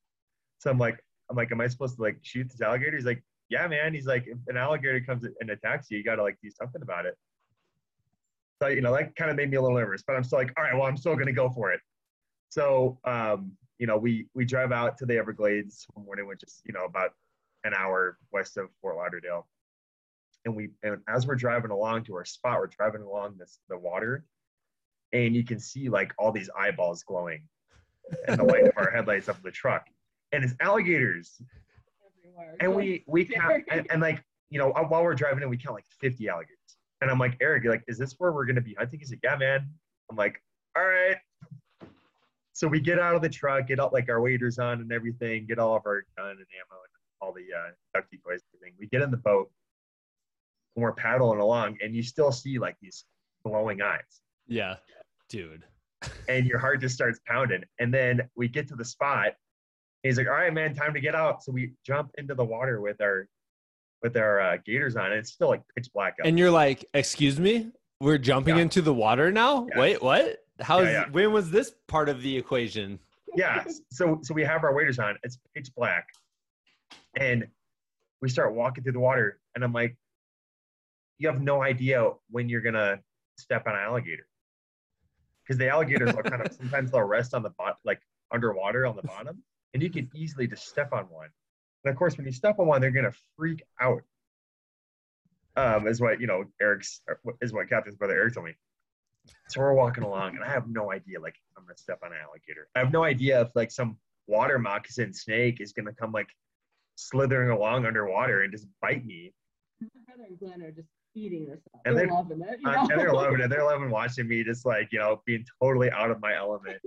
[0.59, 2.97] so I'm like, I'm like, am I supposed to like shoot this alligator?
[2.97, 3.95] He's like, yeah, man.
[3.95, 7.07] He's like, if an alligator comes and attacks you, you gotta like do something about
[7.07, 7.17] it.
[8.63, 10.53] So you know, that kind of made me a little nervous, but I'm still like,
[10.57, 11.81] all right, well, I'm still gonna go for it.
[12.49, 16.63] So um, you know, we we drive out to the Everglades one morning, which is
[16.65, 17.11] you know about
[17.65, 19.47] an hour west of Fort Lauderdale.
[20.45, 23.77] And we and as we're driving along to our spot, we're driving along this the
[23.77, 24.25] water,
[25.13, 27.43] and you can see like all these eyeballs glowing
[28.29, 29.87] in the light of our headlights up the truck.
[30.33, 31.41] And it's alligators.
[32.25, 32.57] Everywhere.
[32.61, 35.75] And we we count and, and like you know while we're driving in, we count
[35.75, 36.57] like 50 alligators.
[37.01, 38.99] And I'm like, Eric, you're like, is this where we're gonna be hunting?
[38.99, 39.69] He's like, Yeah, man.
[40.11, 40.41] I'm like,
[40.77, 41.17] all right.
[42.53, 45.47] So we get out of the truck, get out like our waders on and everything,
[45.47, 48.77] get all of our gun and ammo and all the uh, duck decoys and everything.
[48.79, 49.51] We get in the boat
[50.75, 53.05] and we're paddling along, and you still see like these
[53.45, 54.77] glowing eyes, Yeah,
[55.29, 55.65] dude.
[56.29, 57.65] and your heart just starts pounding.
[57.79, 59.33] And then we get to the spot.
[60.03, 62.81] He's like, "All right, man, time to get out." So we jump into the water
[62.81, 63.29] with our
[64.07, 66.27] with our uh, gators on, and it's still like pitch black out.
[66.29, 68.63] And you're like, excuse me, we're jumping Yeah.
[68.63, 69.67] into the water now.
[69.71, 69.81] Yeah.
[69.81, 70.39] Wait, what?
[70.61, 70.81] How?
[70.81, 71.05] Yeah, yeah.
[71.11, 72.99] When was this part of the equation?
[73.35, 76.07] yeah so so we have our waders on it's pitch black
[77.19, 77.47] and
[78.23, 79.95] we start walking through the water and i'm like
[81.19, 82.99] you have no idea when you're gonna
[83.37, 84.27] step on an alligator
[85.45, 88.01] because the alligators are kind of sometimes they'll rest on the bottom like
[88.33, 89.43] underwater on the bottom
[89.75, 91.29] and you can easily just step on one
[91.87, 94.03] And of course, when you step on one, they're gonna freak out.
[95.57, 97.01] Um, is what you know, Eric's
[97.41, 98.55] is what Catherine's brother Eric told me.
[99.49, 102.19] So we're walking along, and I have no idea, like, I'm gonna step on an
[102.21, 102.67] alligator.
[102.75, 103.97] I have no idea if like some
[104.27, 106.29] water moccasin snake is gonna come like
[106.97, 109.33] slithering along underwater and just bite me.
[110.09, 111.83] Heather and Glenn are just eating this up.
[111.85, 112.59] And they're they're- loving it.
[112.61, 112.81] You Uh, know?
[112.91, 113.49] and they're loving it.
[113.51, 116.83] They're loving watching me just like, you know, being totally out of my element.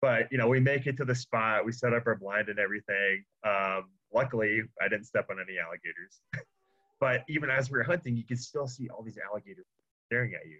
[0.00, 1.64] But, you know, we make it to the spot.
[1.64, 3.24] We set up our blind and everything.
[3.46, 6.20] Um, luckily, I didn't step on any alligators.
[7.00, 9.66] but even as we were hunting, you could still see all these alligators
[10.06, 10.58] staring at you.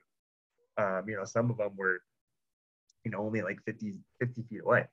[0.76, 2.00] Um, you know, some of them were,
[3.04, 4.84] you know, only like 50, 50 feet away.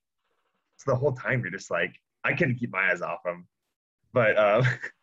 [0.77, 3.47] So the whole time you're just like, I couldn't keep my eyes off them.
[4.13, 4.65] But um,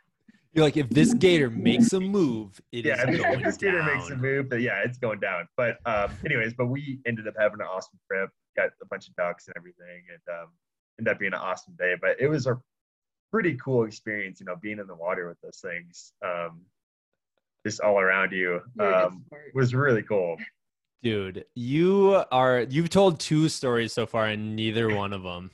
[0.53, 3.57] You're like, if this gator makes a move, it is yeah, if, going if this
[3.59, 5.47] gator makes a move, then yeah, it's going down.
[5.57, 8.31] But um, anyways, but we ended up having an awesome trip.
[8.57, 10.49] Got a bunch of ducks and everything, and um,
[10.99, 11.95] ended up being an awesome day.
[12.01, 12.59] But it was a
[13.31, 16.63] pretty cool experience, you know, being in the water with those things, um,
[17.67, 18.61] just all around you.
[18.77, 20.37] You're a good Um, was really cool.
[21.03, 25.51] Dude, you are you've told two stories so far, and neither one of them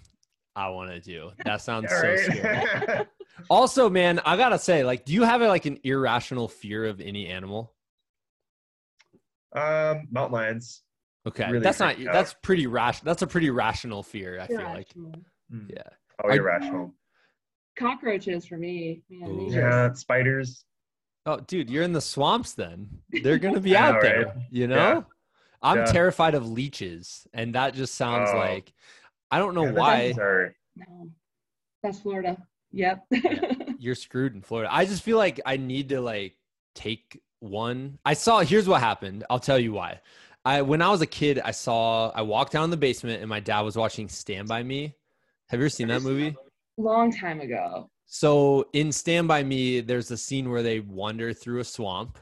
[0.56, 1.32] I want to do.
[1.44, 3.06] That sounds Yeah, so scary.
[3.50, 7.26] Also, man, I gotta say, like, do you have like an irrational fear of any
[7.26, 7.74] animal?
[9.54, 10.82] um, mountain lions.
[11.26, 11.94] Okay, Really that's not.
[11.98, 12.12] Out.
[12.12, 13.06] That's pretty rational.
[13.10, 14.38] That's a pretty rational fear.
[14.40, 15.70] I feel like, Mm.
[15.70, 15.82] yeah.
[16.22, 16.94] Oh, I- irrational.
[17.76, 19.02] Cockroaches for me.
[19.10, 19.36] Man, Ooh.
[19.38, 20.64] they just- Yeah, spiders.
[21.26, 22.52] Oh, dude, you're in the swamps.
[22.52, 24.26] Then they're gonna be Yeah, out there.
[24.26, 24.34] right.
[24.50, 25.02] You know, Yeah.
[25.62, 25.84] I'm Yeah.
[25.86, 28.36] terrified of leeches, and that just sounds Oh.
[28.36, 28.72] like
[29.30, 30.02] I don't know Yeah, why.
[30.02, 31.10] leeches are- No,
[31.82, 32.36] that's Florida.
[32.72, 33.06] Yep.
[33.78, 34.68] you're screwed in Florida.
[34.72, 36.36] I just feel like I need to like
[36.74, 37.98] take one.
[38.04, 39.24] I saw here's what happened.
[39.30, 40.00] I'll tell you why.
[40.44, 43.28] I when I was a kid, I saw I walked down in the basement and
[43.28, 44.94] my dad was watching Stand by Me.
[45.48, 46.36] Have you ever seen that movie?
[46.76, 47.90] Long time ago.
[48.06, 52.18] So in Stand by Me, there's a scene where they wander through a swamp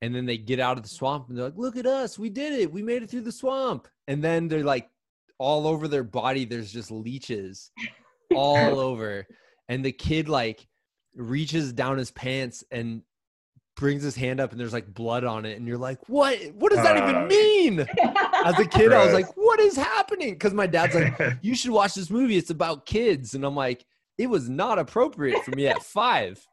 [0.00, 2.30] and then they get out of the swamp and they're like, look at us, we
[2.30, 3.88] did it, we made it through the swamp.
[4.06, 4.88] And then they're like
[5.38, 7.70] all over their body, there's just leeches
[8.34, 9.26] all over.
[9.68, 10.66] And the kid like
[11.14, 13.02] reaches down his pants and
[13.76, 15.56] brings his hand up and there's like blood on it.
[15.58, 16.38] And you're like, what?
[16.54, 17.86] What does that even Uh, mean?
[18.44, 20.32] As a kid, I was like, what is happening?
[20.34, 22.36] Because my dad's like, you should watch this movie.
[22.36, 23.34] It's about kids.
[23.34, 23.84] And I'm like,
[24.18, 26.44] it was not appropriate for me at five.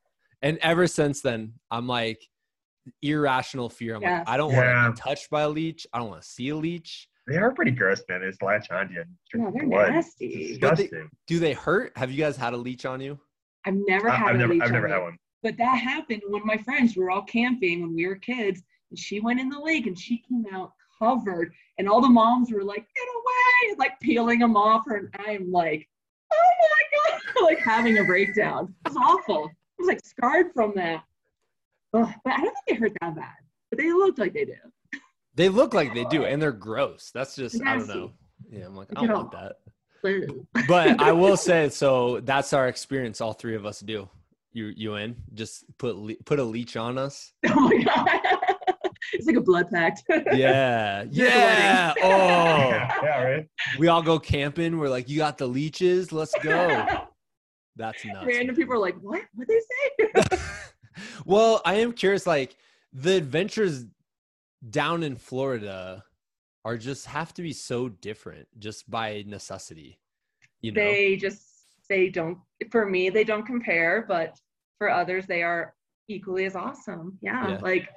[0.41, 2.21] And ever since then, I'm like,
[3.01, 3.95] irrational fear.
[3.95, 4.19] I'm Yeah.
[4.19, 5.87] like, I don't want to be touched by a leech.
[5.93, 7.07] I don't want to see a leech.
[7.27, 8.21] they are pretty gross, man.
[8.21, 9.91] They just latch onto you No, they're blood.
[9.91, 10.57] nasty.
[10.61, 11.09] But they- Disgusting.
[11.27, 11.97] Do they hurt?
[11.97, 13.19] Have you guys had a leech on you?
[13.65, 15.17] I've never I- had I've a never, leech I've on never had one.
[15.41, 18.97] But that happened when my friends we were all camping when we were kids, and
[18.99, 22.63] she went in the lake and she came out covered, and all the moms were
[22.63, 25.87] like, "Get away!" like peeling them off her, and I'm like,
[26.33, 28.73] "Oh my god!" like having a breakdown.
[28.85, 29.49] It was awful.
[29.49, 31.03] I was like scarred from that.
[31.93, 33.35] Ugh, but I don't think they hurt that bad.
[33.69, 34.55] But they looked like they do.
[35.35, 37.11] They look like they do, and they're gross.
[37.13, 38.11] That's just, I don't know.
[38.49, 39.57] Yeah, I'm like, I don't want that.
[40.67, 43.21] But I will say, so that's our experience.
[43.21, 44.09] All three of us do.
[44.53, 45.17] You, you in?
[45.33, 47.33] Just put put a leech on us.
[47.47, 48.34] oh my god.
[49.19, 50.03] it's like a blood pact.
[50.33, 51.93] Yeah, You're yeah.
[52.01, 53.47] Oh, Yeah, yeah, right.
[53.77, 54.77] we all go camping.
[54.77, 56.11] We're like, you got the leeches.
[56.11, 56.85] Let's go.
[57.75, 58.25] That's nuts.
[58.27, 59.23] Random people are like, "What?
[59.33, 60.37] What they say?"
[61.25, 62.25] well, I am curious.
[62.25, 62.55] Like
[62.93, 63.85] the adventures
[64.69, 66.03] down in Florida
[66.63, 69.99] are just have to be so different just by necessity.
[70.61, 71.43] You know, they just
[71.89, 72.37] they don't
[72.71, 74.39] for me they don't compare but
[74.79, 75.75] for others they are
[76.07, 77.57] equally as awesome yeah, Yeah.
[77.61, 77.87] like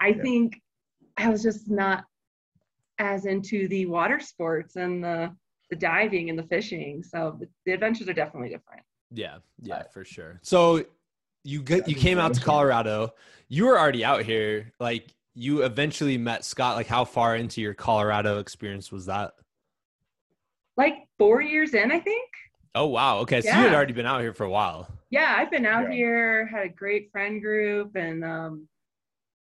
[0.00, 0.22] i Yeah.
[0.22, 0.60] think
[1.16, 2.04] i was just not
[2.98, 5.34] as into the water sports and the
[5.70, 8.82] the diving and the fishing so the, the adventures are definitely different
[9.12, 10.38] yeah, yeah, for sure.
[10.42, 10.84] So
[11.42, 13.12] you get you came out to Colorado.
[13.48, 14.72] You were already out here.
[14.78, 16.76] Like you eventually met Scott.
[16.76, 19.32] Like how far into your Colorado experience was that?
[20.76, 22.28] like four years in i think
[22.76, 23.18] Oh wow.
[23.18, 24.86] Okay, so you had already been out here for a while.
[25.10, 25.96] yeah i've been out Yeah.
[25.96, 28.68] here had a great friend group and um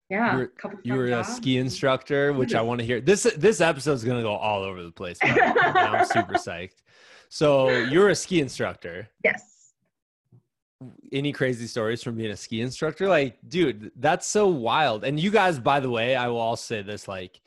[0.09, 1.35] yeah You were- a couple You fun were a jobs.
[1.35, 2.99] ski instructor, which I want to hear.
[3.01, 5.17] This this episode is gonna go all over the place.
[5.21, 6.81] I'm super psyched.
[7.29, 9.07] So you're a ski instructor.
[9.23, 9.73] yes
[11.11, 13.07] Any crazy stories from being a ski instructor?
[13.07, 15.03] Like, dude, that's so wild.
[15.03, 17.41] And you guys, by the way, I will also say this: like,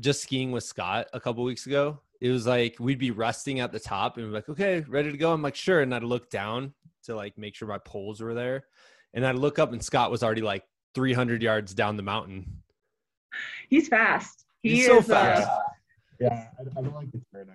[0.00, 1.98] just skiing with Scott a couple weeks ago.
[2.20, 5.18] It was like we'd be resting at the top and we're like, okay, ready to
[5.18, 5.32] go.
[5.32, 5.80] I'm like, sure.
[5.82, 6.72] And I'd look down
[7.04, 8.66] to like make sure my poles were there.
[9.12, 10.62] And I'd look up and Scott was already like
[10.94, 12.62] 300 yards down the mountain.
[13.68, 15.48] he's fast he He's so is, fast.
[15.48, 15.58] Uh,
[16.20, 17.48] Yeah, I, I don't like the turn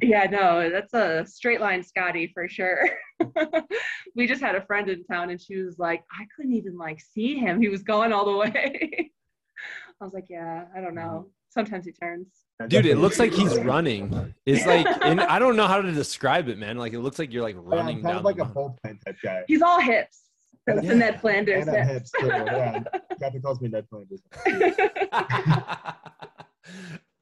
[0.00, 2.90] yeah, no, that's a straight line Scotty for sure.
[4.16, 7.00] we just had a friend in town and she was like, I couldn't even like
[7.00, 7.60] see him.
[7.60, 9.10] He was going all the way.
[10.00, 11.28] I was like, yeah, I don't know.
[11.50, 12.26] Sometimes he turns.
[12.68, 14.34] Dude, it looks like he's running.
[14.46, 16.78] It's like, and I don't know how to describe it, man.
[16.78, 18.22] Like, it looks like you're like running I'm down.
[18.22, 19.42] like the a bullpen type guy.
[19.46, 20.22] He's all hips.
[20.66, 20.88] That's Yeah.
[20.90, 21.66] the Ned Flanders.
[21.66, 22.12] And I'm hips.
[22.16, 22.26] hips too.
[22.28, 22.82] Yeah,
[23.20, 24.22] Kathy calls me Ned Flanders.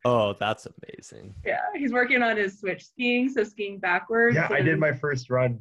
[0.04, 1.34] oh, that's amazing.
[1.44, 4.36] yeah, he's working on his switch skiing, so skiing backwards.
[4.36, 5.58] Yeah, I did my first run,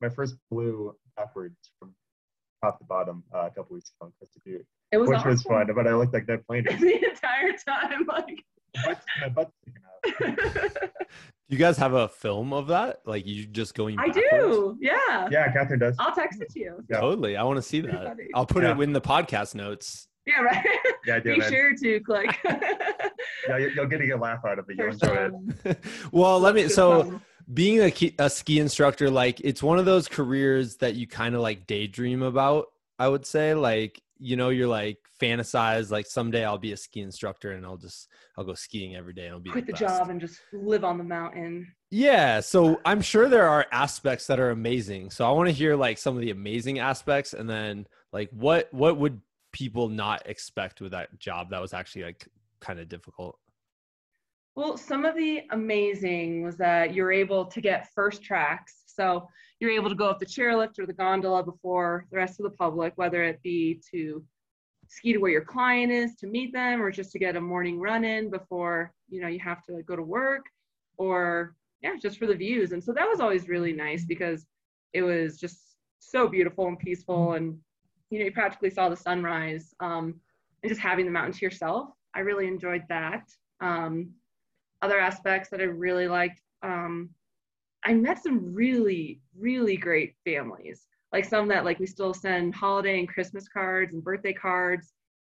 [0.00, 1.94] my first blue backwards from
[2.62, 5.42] top to bottom uh, a couple weeks ago in Crested Butte, It was which was
[5.42, 5.68] fun.
[5.74, 6.80] But I looked like Ned Flanders.
[6.80, 8.06] the entire time.
[8.06, 8.42] Like, Butt's-
[9.20, 9.82] my butt's sticking
[10.64, 10.72] out.
[11.48, 13.02] You guys have a film of that?
[13.06, 14.26] Like, you just going I backwards?
[14.32, 14.76] do.
[14.80, 15.28] Yeah.
[15.30, 15.94] Yeah, Catherine does.
[16.00, 16.84] I'll text it to you.
[16.90, 16.98] Yeah.
[16.98, 17.36] Totally.
[17.36, 18.16] I want to see that.
[18.34, 18.76] I'll put Yeah.
[18.76, 20.08] it in the podcast notes.
[20.26, 20.66] Yeah, right.
[21.06, 21.52] Yeah, I do, Be man.
[21.52, 22.36] sure to click.
[23.48, 24.76] Yeah, you- you'll get a good laugh out of it.
[24.76, 25.30] You'll enjoy
[25.64, 25.78] it.
[26.10, 26.68] well, let me.
[26.68, 27.20] So,
[27.54, 31.36] being a, ki- a ski instructor, like, it's one of those careers that you kind
[31.36, 32.66] of like daydream about.
[32.98, 37.00] I would say, like, you know, you're like fantasize, like someday I'll be a ski
[37.00, 39.80] instructor and I'll just I'll go skiing every day and I'll be quit the best.
[39.80, 41.72] job and just live on the mountain.
[41.90, 45.10] Yeah, so I'm sure there are aspects that are amazing.
[45.10, 48.72] So I want to hear like some of the amazing aspects and then like what
[48.72, 49.20] what would
[49.52, 52.28] people not expect with that job that was actually like
[52.60, 53.38] kind of difficult.
[54.54, 58.85] Well, some of the amazing was that you're able to get first tracks.
[58.96, 59.28] So
[59.60, 62.56] you're able to go up the chairlift or the gondola before the rest of the
[62.56, 64.24] public, whether it be to
[64.88, 67.78] ski to where your client is to meet them or just to get a morning
[67.80, 70.46] run in before, you know, you have to go to work
[70.96, 72.72] or yeah, just for the views.
[72.72, 74.46] And so that was always really nice because
[74.92, 75.58] it was just
[75.98, 77.58] so beautiful and peaceful and
[78.10, 80.14] you know, you practically saw the sunrise um,
[80.62, 81.88] and just having the mountain to yourself.
[82.14, 83.28] I really enjoyed that.
[83.60, 84.12] Um,
[84.82, 86.40] other aspects that I really liked.
[86.62, 87.10] Um,
[87.86, 90.86] I met some really, really great families.
[91.12, 94.92] Like some that like we still send holiday and Christmas cards and birthday cards.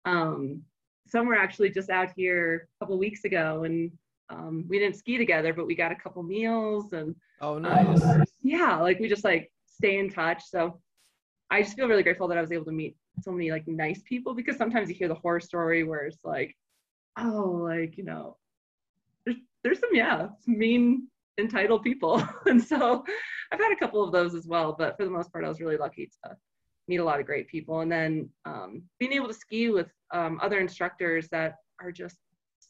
[0.05, 0.63] Um,
[1.09, 3.91] some were actually just out here a couple weeks ago, and
[4.31, 8.77] um, we didn't ski together, but we got a couple meals and Oh, um, yeah,
[8.77, 10.43] like we just like stay in touch.
[10.45, 10.81] So
[11.51, 14.03] I just feel really grateful that I was able to meet so many like nice
[14.03, 16.57] people because sometimes you hear the horror story where it's like,
[17.19, 18.37] oh, like, you know,
[19.25, 22.27] there's, there's some, yeah, some mean, entitled people.
[22.47, 23.05] and so
[23.53, 25.61] I've had a couple of those as well, but for the most part, I was
[25.61, 26.37] really lucky to
[26.89, 27.81] meet a lot of great people.
[27.81, 32.17] And then um, being able to ski with um, other instructors that are just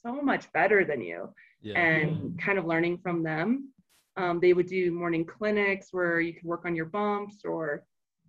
[0.04, 1.78] so much better than you yeah.
[1.78, 3.72] and kind of learning from them.
[4.16, 7.84] Um, they would do morning clinics where you could work on your bumps or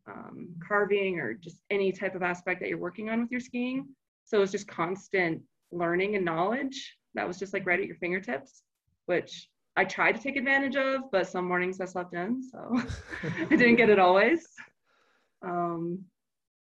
[0.08, 3.88] um, carving or just any type of aspect that you're working on with your skiing.
[4.26, 8.62] So it's just constant learning and knowledge that was just like right at your fingertips,
[9.06, 12.82] which I tried to take advantage of, but some mornings I slept in, so
[13.24, 14.48] I didn't get it always.
[15.44, 16.04] Um,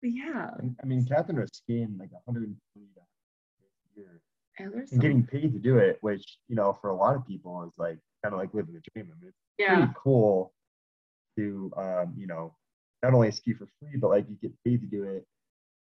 [0.02, 0.50] but yeah,
[0.84, 4.22] I mean, Catherine was skiing like 120 a year
[4.60, 7.26] and and some, getting paid to do it, which you know, for a lot of
[7.26, 9.10] people is like kind of like living the dream.
[9.10, 10.54] I mean, it's yeah, pretty cool
[11.38, 12.54] to um, you know
[13.02, 15.26] not only ski for free, but like you get paid to do it.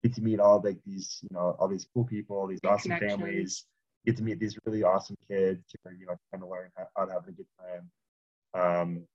[0.04, 3.66] Get to meet all like these you know all these cool people, these awesome families.
[4.06, 6.86] Get to meet these really awesome kids who are you know trying to learn how,
[6.96, 7.90] how to have a good time.
[8.60, 9.06] Um,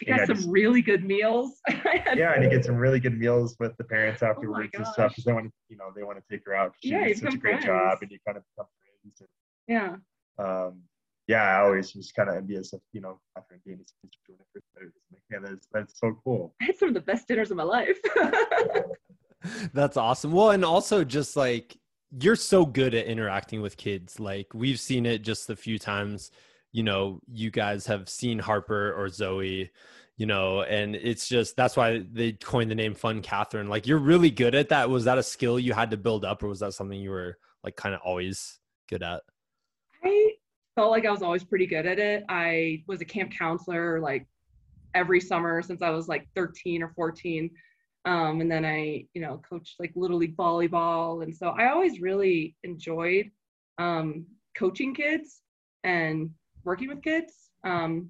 [0.00, 1.60] we got some just- really good meals.
[1.68, 4.70] I had yeah, and you get some really good meals with the parents Oh afterwards
[4.74, 6.74] and stuff because they want to you know they want to take her out.
[6.82, 7.66] She Yeah, you did such a become great friends.
[7.66, 9.30] job, and you kind of become friends.
[9.68, 9.96] yeah.
[10.44, 10.82] Um,
[11.28, 14.32] yeah, I always was kind of envious of you know after being a ski instructor
[14.32, 14.92] when I first started.
[15.12, 16.54] Like, yeah, that's that's so cool.
[16.60, 17.98] I had some of the best dinners of my life.
[19.72, 20.32] That's awesome.
[20.32, 21.74] Well, and also just like
[22.18, 24.18] you're so good at interacting with kids.
[24.18, 26.30] Like we've seen it just a few times.
[26.72, 29.70] You know, you guys have seen Harper or Zoe,
[30.16, 33.68] you know, and it's just that's why they coined the name Fun Catherine.
[33.68, 34.90] Like you're really good at that.
[34.90, 37.38] Was that a skill you had to build up, or was that something you were
[37.64, 38.58] like kind of always
[38.88, 39.22] good at?
[40.04, 40.32] I
[40.76, 42.24] felt like I was always pretty good at it.
[42.28, 44.26] I was a camp counselor like
[44.94, 47.50] every summer since I was like 13 or 14.
[48.04, 51.22] Um, and then I, you know, coached like little league volleyball.
[51.22, 53.30] And so I always really enjoyed
[53.78, 54.26] um,
[54.56, 55.42] coaching kids
[55.84, 56.30] and
[56.64, 57.32] working with kids.
[57.64, 58.08] Um,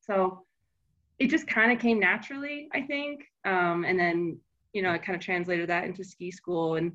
[0.00, 0.44] so
[1.18, 3.24] it just kind of came naturally, I think.
[3.44, 4.38] Um, and then,
[4.72, 6.92] you know, I kind of translated that into ski school and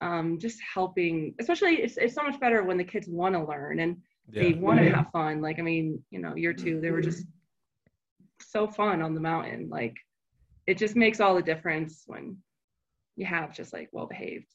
[0.00, 3.80] um, just helping, especially it's, it's so much better when the kids want to learn
[3.80, 3.98] and
[4.28, 5.42] they want to have fun.
[5.42, 7.26] Like, I mean, you know, year two, they were just
[8.40, 9.68] so fun on the mountain.
[9.68, 9.96] Like,
[10.66, 12.36] it just makes all the difference when
[13.16, 14.54] you have just like well behaved,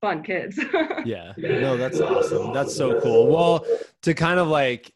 [0.00, 0.58] fun kids.
[1.04, 3.64] yeah no that's awesome that's so cool well
[4.02, 4.92] to kind of like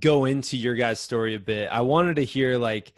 [0.00, 2.92] go into your guys' story a bit, I wanted to hear like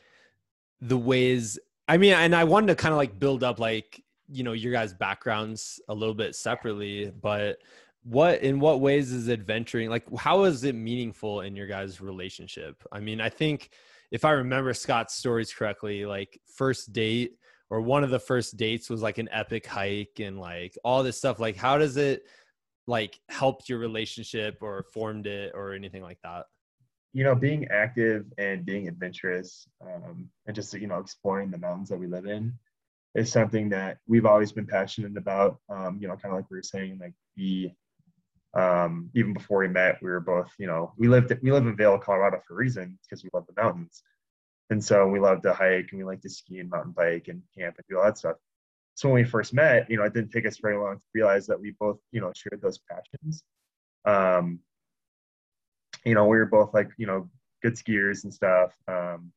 [0.81, 1.59] the ways.
[1.87, 4.73] I mean, and I wanted to kind of like build up like you know your
[4.73, 7.59] guys' backgrounds a little bit separately, but
[8.05, 12.83] what in what ways is adventuring like how is it meaningful in your guys' relationship?
[12.93, 13.71] I mean, I think
[14.11, 17.33] if I remember Scott's stories correctly, like first date
[17.71, 21.19] or one of the first dates was like an epic hike and like all this
[21.19, 21.39] stuff.
[21.39, 22.23] Like, how does it
[22.87, 26.47] like helped your relationship or formed it or anything like that?
[27.13, 31.89] You know, being active and being adventurous um, and just, you know, exploring the mountains
[31.91, 32.55] that we live in
[33.15, 35.59] is something that we've always been passionate about.
[35.69, 37.75] Um, you know, kind of like we were saying, like we,
[38.55, 41.77] um, even before we met, we were both, you know, we lived, we live in
[41.77, 44.03] Vail, Colorado for a reason because we love the mountains.
[44.71, 47.43] And so we love to hike and we like to ski and mountain bike and
[47.57, 48.37] camp and do all that stuff
[48.99, 51.47] so when we first met, you know, it didn't take us very long to realize
[51.47, 53.45] that we both, you know, shared those passions.
[54.05, 54.59] Um,
[56.05, 57.31] you know, we were both like, you know,
[57.63, 58.73] good skiers and stuff.
[58.89, 59.31] Um,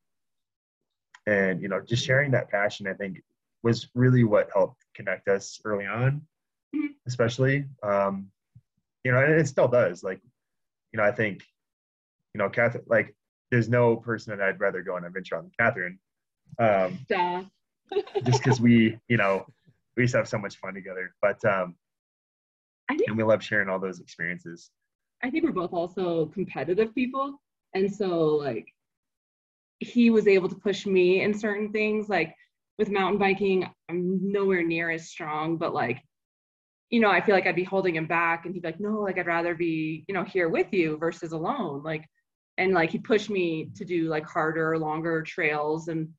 [1.28, 3.22] and you know, just sharing that passion, I think,
[3.62, 6.24] was really what helped connect us early on,
[6.76, 6.93] mm-hmm.
[7.05, 7.66] especially.
[7.84, 8.32] Um,
[9.04, 10.04] you know, and it still does.
[10.04, 10.22] Like,
[10.91, 11.43] you know, I think,
[12.34, 13.16] you know, Catherine, like,
[13.49, 15.99] there's no person that I'd rather go on an adventure on than Catherine.
[16.60, 17.43] Um, Duh
[18.24, 19.45] just because we, you know,
[19.95, 21.14] we used to have so much fun together.
[21.22, 21.76] But um,
[22.89, 24.72] I think, and we love sharing all those experiences.
[25.24, 27.39] I think we're both also competitive people,
[27.76, 28.68] and so like
[29.80, 32.10] he was able to push me in certain things.
[32.10, 32.36] Like
[32.80, 36.02] with mountain biking, I'm nowhere near as strong, but like
[36.92, 39.00] you know, I feel like I'd be holding him back and he'd be like, no,
[39.00, 41.82] like I'd rather be, you know, here with you versus alone.
[41.84, 42.06] Like,
[42.58, 45.88] and like he pushed me to do like harder, longer trails.
[45.88, 46.10] And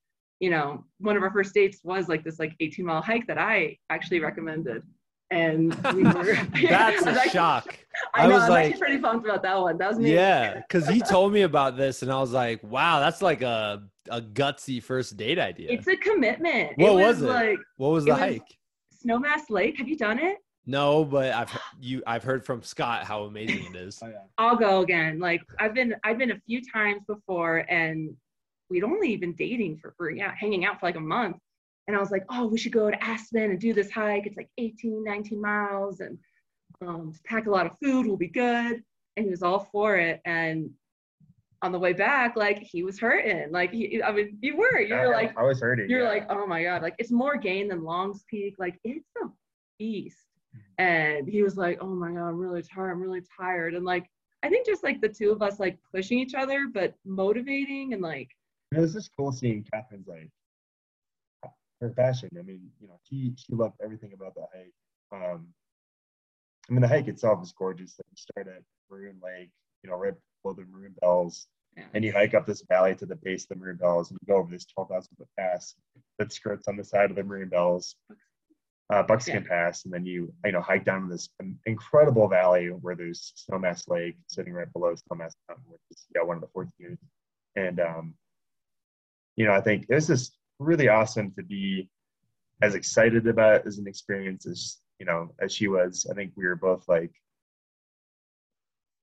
[0.40, 3.38] you know, one of our first dates was like this like 18 mile hike that
[3.38, 4.82] I actually recommended.
[5.30, 6.36] And we were
[6.68, 7.78] That's a shock.
[8.14, 9.76] I, know, I was I'm like pretty pumped about that one.
[9.76, 10.14] That was me.
[10.14, 13.82] Yeah, because he told me about this and I was like, wow, that's like a
[14.08, 15.70] a gutsy first date idea.
[15.70, 16.72] It's a commitment.
[16.76, 17.26] What it was, was, it?
[17.26, 18.58] Like what was the hike?
[19.06, 19.76] Snowmass Lake.
[19.76, 20.38] Have you done it?
[20.66, 23.98] No, but I've you I've heard from Scott how amazing it is.
[24.02, 24.14] oh, yeah.
[24.38, 25.18] I'll go again.
[25.18, 28.14] Like I've been I've been a few times before and
[28.70, 31.36] we'd only been dating for, for yeah, hanging out for like a month.
[31.86, 34.26] And I was like, oh, we should go to Aspen and do this hike.
[34.26, 36.16] It's like 18, 19 miles and
[36.80, 38.82] um, pack a lot of food We'll be good.
[39.16, 40.20] And he was all for it.
[40.24, 40.70] And
[41.60, 43.52] on the way back, like he was hurting.
[43.52, 45.90] Like he, I mean, you were, you were like, I was hurting.
[45.90, 46.08] You're yeah.
[46.08, 48.54] like, oh my God, like it's more gain than Long's Peak.
[48.58, 49.28] Like it's a
[49.78, 50.16] beast.
[50.78, 52.90] And he was like, oh my God, I'm really tired.
[52.90, 53.74] I'm really tired.
[53.74, 54.10] And like,
[54.42, 58.02] I think just like the two of us like pushing each other, but motivating and
[58.02, 58.28] like
[58.74, 60.30] it was just cool seeing Catherine's like
[61.80, 62.30] her passion.
[62.38, 64.72] I mean, you know, she she loved everything about the hike.
[65.12, 65.48] Um,
[66.68, 67.96] I mean, the hike itself is gorgeous.
[67.98, 69.50] Like you start at Maroon Lake,
[69.82, 71.46] you know, right below the Maroon Bells,
[71.76, 71.84] yeah.
[71.92, 74.32] and you hike up this valley to the base of the Maroon Bells, and you
[74.32, 75.74] go over this 12,000 foot pass
[76.18, 77.96] that skirts on the side of the Maroon Bells,
[78.92, 79.48] uh, Buckskin yeah.
[79.48, 81.28] Pass, and then you you know hike down this
[81.66, 86.36] incredible valley where there's Snowmass Lake sitting right below Snowmass Mountain, which is yeah one
[86.36, 86.98] of the 14
[87.56, 88.14] and um,
[89.36, 91.88] you know, I think it was just really awesome to be
[92.62, 96.06] as excited about as an experience as, you know, as she was.
[96.10, 97.12] I think we were both like,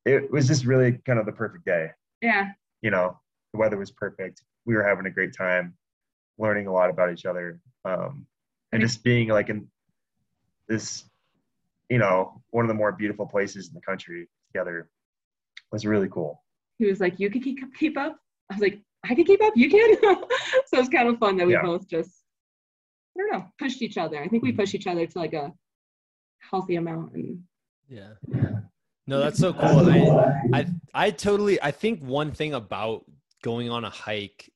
[0.06, 1.90] it was just really kind of the perfect day.
[2.22, 2.50] Yeah.
[2.82, 3.20] You know,
[3.54, 4.42] the weather was perfect.
[4.66, 5.76] We were having a great time,
[6.38, 7.60] learning a lot about each other.
[7.86, 8.26] Um,
[8.72, 9.68] and just being like in
[10.70, 11.04] this,
[11.90, 14.90] you know, one of the more beautiful places in the country together
[15.72, 16.42] was really cool.
[16.78, 18.16] He was like, You can keep, keep up.
[18.50, 19.96] I was like, I can keep up, you can.
[20.68, 21.62] so it's kind of fun that we yeah.
[21.62, 22.12] both just,
[23.18, 24.22] I don't know, pushed each other.
[24.22, 24.60] I think we mm-hmm.
[24.60, 25.52] pushed each other to like a
[26.50, 27.14] healthy amount.
[27.14, 27.42] And
[27.88, 28.14] yeah.
[29.08, 29.90] No, that's so cool.
[29.90, 33.06] I, I, I totally, I think one thing about
[33.42, 34.52] going on a hike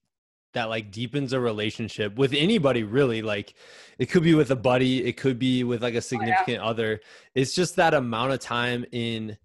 [0.53, 3.21] that like deepens a relationship with anybody really.
[3.21, 3.53] Like
[3.97, 6.69] it could be with a buddy it could be with like a significant oh, yeah.
[6.69, 6.99] other.
[7.35, 9.37] It's just that amount of time in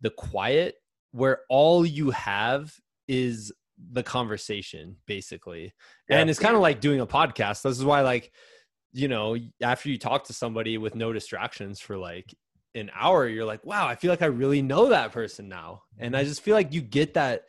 [0.00, 0.76] the quiet
[1.12, 2.74] where all you have
[3.08, 3.52] is
[3.92, 5.72] the conversation basically.
[6.08, 6.18] Yeah.
[6.18, 7.62] and it's kind of like doing a podcast.
[7.62, 8.32] This is why like
[8.92, 12.32] you know after you talk to somebody with no distractions for like
[12.76, 15.82] an hour you're like wow i feel like i really know that person now.
[15.98, 17.44] And i just feel like you get that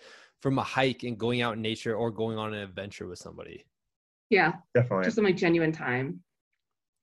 [0.46, 3.66] from a hike and going out in nature or going on an adventure with somebody
[4.30, 6.20] yeah definitely just some like genuine time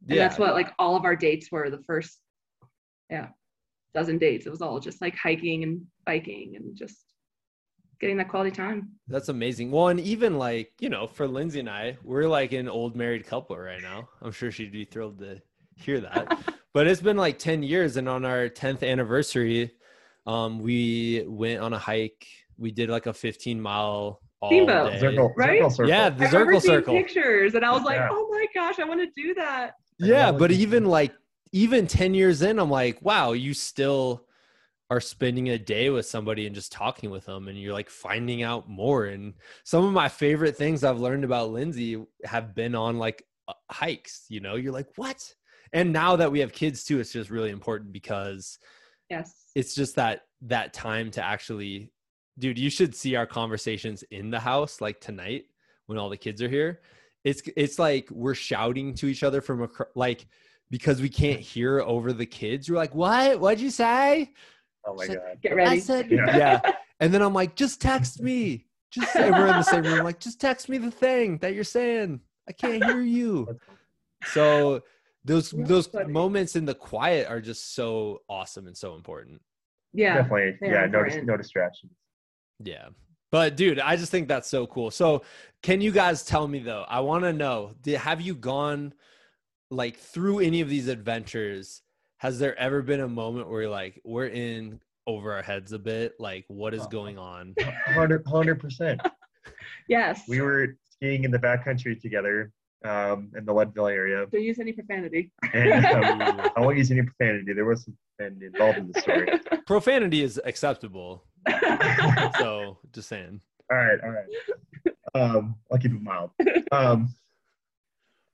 [0.06, 0.28] and yeah.
[0.28, 2.20] that's what like all of our dates were the first
[3.10, 3.26] yeah
[3.94, 6.98] dozen dates it was all just like hiking and biking and just
[8.00, 8.90] getting that quality time.
[9.06, 9.70] That's amazing.
[9.70, 13.24] Well, and even like, you know, for Lindsay and I, we're like an old married
[13.28, 14.08] couple right now.
[14.20, 15.40] I'm sure she'd be thrilled to
[15.76, 16.36] hear that.
[16.74, 19.70] but it's been like 10 years and on our 10th anniversary,
[20.26, 22.26] um, we went on a hike
[22.58, 24.92] we did like a 15 mile all Steamboat.
[24.92, 25.00] day.
[25.00, 25.58] Circle, Right?
[25.58, 25.88] circle, circle.
[25.88, 26.94] Yeah, the I circle circle.
[26.96, 28.08] pictures, and I was like, Yeah.
[28.10, 31.12] "Oh my gosh, I want to do that." Yeah, but even like
[31.52, 34.26] even 10 years in, I'm like, wow, you still
[34.90, 38.42] are spending a day with somebody and just talking with them and you're like finding
[38.42, 39.04] out more.
[39.06, 39.34] And
[39.64, 44.24] some of my favorite things I've learned about Lindsay have been on like uh, hikes,
[44.28, 45.34] you know, you're like, what?
[45.72, 48.58] And now that we have kids too, it's just really important because
[49.10, 49.50] Yes.
[49.54, 51.91] it's just that that time to actually
[52.38, 55.44] dude you should see our conversations in the house like tonight
[55.86, 56.80] when all the kids are here
[57.24, 60.26] it's it's like we're shouting to each other from a like
[60.70, 64.32] because we can't hear over the kids you're like what what'd you say
[64.84, 65.38] Oh my Shut- god.
[65.42, 65.80] Get i ready.
[65.80, 66.36] said Yeah.
[66.36, 66.60] yeah.
[67.00, 70.18] and then i'm like just text me just say, we're in the same room like
[70.18, 73.46] just text me the thing that you're saying i can't hear you
[74.24, 74.80] so
[75.24, 76.12] those That's those funny.
[76.12, 79.40] moments in the quiet are just so awesome and so important
[79.92, 80.16] Yeah.
[80.16, 80.58] Definitely.
[80.60, 81.16] they are Yeah.
[81.18, 81.92] No, no distractions.
[82.64, 82.88] Yeah.
[83.30, 84.90] But dude, I just think that's so cool.
[84.90, 85.22] So,
[85.62, 86.84] can you guys tell me though?
[86.88, 88.92] I want to know, did, have you gone
[89.70, 91.82] like through any of these adventures?
[92.18, 95.78] Has there ever been a moment where you're like, we're in over our heads a
[95.78, 96.14] bit?
[96.18, 97.54] Like, what is going on?
[97.94, 99.00] 100 percent.
[99.88, 100.22] Yes.
[100.28, 102.52] We were skiing in the backcountry together
[102.84, 105.30] um, in the Leadville area, Don't use any profanity.
[105.52, 105.84] and
[106.30, 107.52] um, I won't use any profanity.
[107.52, 109.28] There was some profanity involved in the story.
[109.66, 111.24] Profanity is acceptable.
[112.38, 113.40] So, just saying.
[113.70, 114.94] All right, all right.
[115.14, 116.30] Um, I'll keep it mild.
[116.70, 117.14] Um,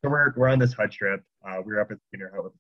[0.03, 1.25] so we're we're on this hut trip.
[1.45, 2.53] Uh, we were up at Skinner Hut with.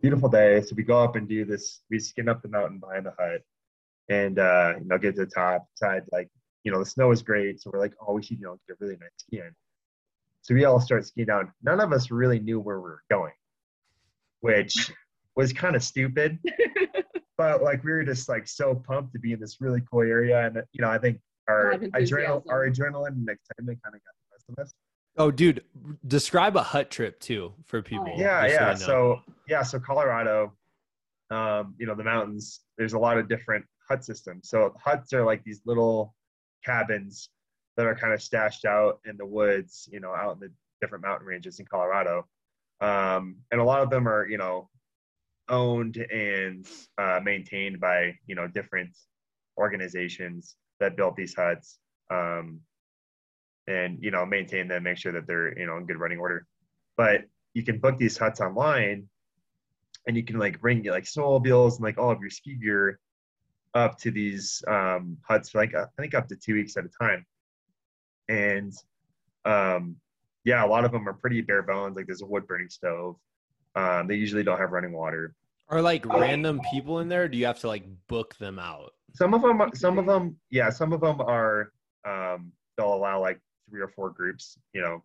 [0.00, 0.60] Beautiful day.
[0.60, 1.80] So we go up and do this.
[1.90, 3.40] We skin up the mountain behind the hut,
[4.08, 6.02] and uh, you know get to the top side.
[6.12, 6.28] Like
[6.62, 8.76] you know the snow is great, so we're like, oh, we should you know get
[8.80, 9.54] really nice skiing.
[10.42, 11.52] So we all start skiing down.
[11.62, 13.32] None of us really knew where we were going,
[14.40, 14.92] which
[15.36, 16.38] was kind of stupid.
[17.38, 20.46] but like we were just like so pumped to be in this really cool area,
[20.46, 22.42] and you know I think our adrenaline, enthusiasm.
[22.48, 24.74] our adrenaline and excitement kind of got the best of us.
[25.16, 25.62] Oh, dude,
[26.06, 28.12] describe a hut trip too for people.
[28.16, 28.74] Yeah, yeah.
[28.74, 28.86] they know.
[28.86, 30.52] So yeah, so Colorado,
[31.30, 32.60] um, you know, the mountains.
[32.78, 34.48] There's a lot of different hut systems.
[34.48, 36.14] So huts are like these little
[36.64, 37.28] cabins
[37.76, 41.04] that are kind of stashed out in the woods, you know, out in the different
[41.04, 42.26] mountain ranges in Colorado.
[42.80, 44.68] Um, and a lot of them are, you know,
[45.48, 46.66] owned and
[46.98, 48.90] uh, maintained by, you know, different
[49.58, 51.78] organizations that built these huts.
[52.10, 52.60] Um,
[53.66, 56.46] and you know maintain them make sure that they're you know in good running order
[56.96, 57.22] but
[57.54, 59.08] you can book these huts online
[60.06, 62.98] and you can like bring like snowmobiles and like all of your ski gear
[63.74, 67.04] up to these um, huts for like i think up to two weeks at a
[67.04, 67.24] time
[68.28, 68.72] and
[69.44, 69.96] um,
[70.44, 73.16] yeah a lot of them are pretty bare bones like there's a wood burning stove
[73.74, 75.34] um, they usually don't have running water.
[75.68, 77.28] Are like random people in there?
[77.28, 78.92] Do you have to like book them out?
[79.14, 81.72] some of them some of them yeah some of them are
[82.04, 85.02] um, they'll allow like three or four groups you know.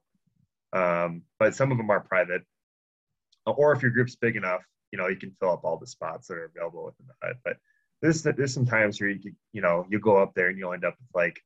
[0.72, 2.44] Um, but some of them are private.
[3.48, 6.28] Or if your group's big enough you know you can fill up all the spots
[6.28, 7.58] that are available within the hut but
[8.02, 10.74] there's there's some times where you could you know you go up there and you'll
[10.74, 11.40] end up with like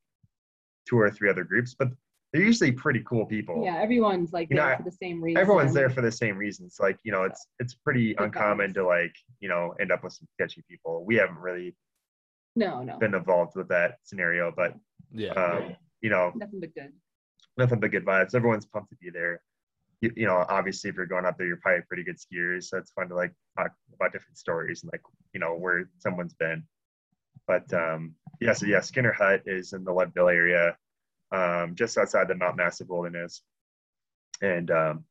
[0.88, 1.76] two or three other groups.
[1.78, 1.90] But
[2.34, 5.40] they're usually pretty cool people yeah, everyone's like You know, for the same reason.
[5.40, 8.74] everyone's there for the same reasons like you know it's it's pretty Good uncommon vibes.
[8.76, 11.76] to like you know end up with some sketchy people we haven't really
[12.56, 14.76] No, no, been involved with that scenario but
[15.12, 15.34] Yeah.
[15.34, 16.92] um, you know nothing but good.
[17.58, 18.34] nothing but good vibes.
[18.36, 19.42] Everyone's pumped to be there.
[20.02, 22.78] You, you know, obviously, if you're going up there, you're probably pretty good skiers, so
[22.78, 25.02] it's fun to like talk about different stories and like
[25.34, 26.64] you know where someone's been.
[27.48, 30.76] But um, yeah, so yeah, Skinner Hut is in the Leadville area,
[31.34, 33.42] um, just outside the Mount Massive Wilderness,
[34.42, 35.06] and um,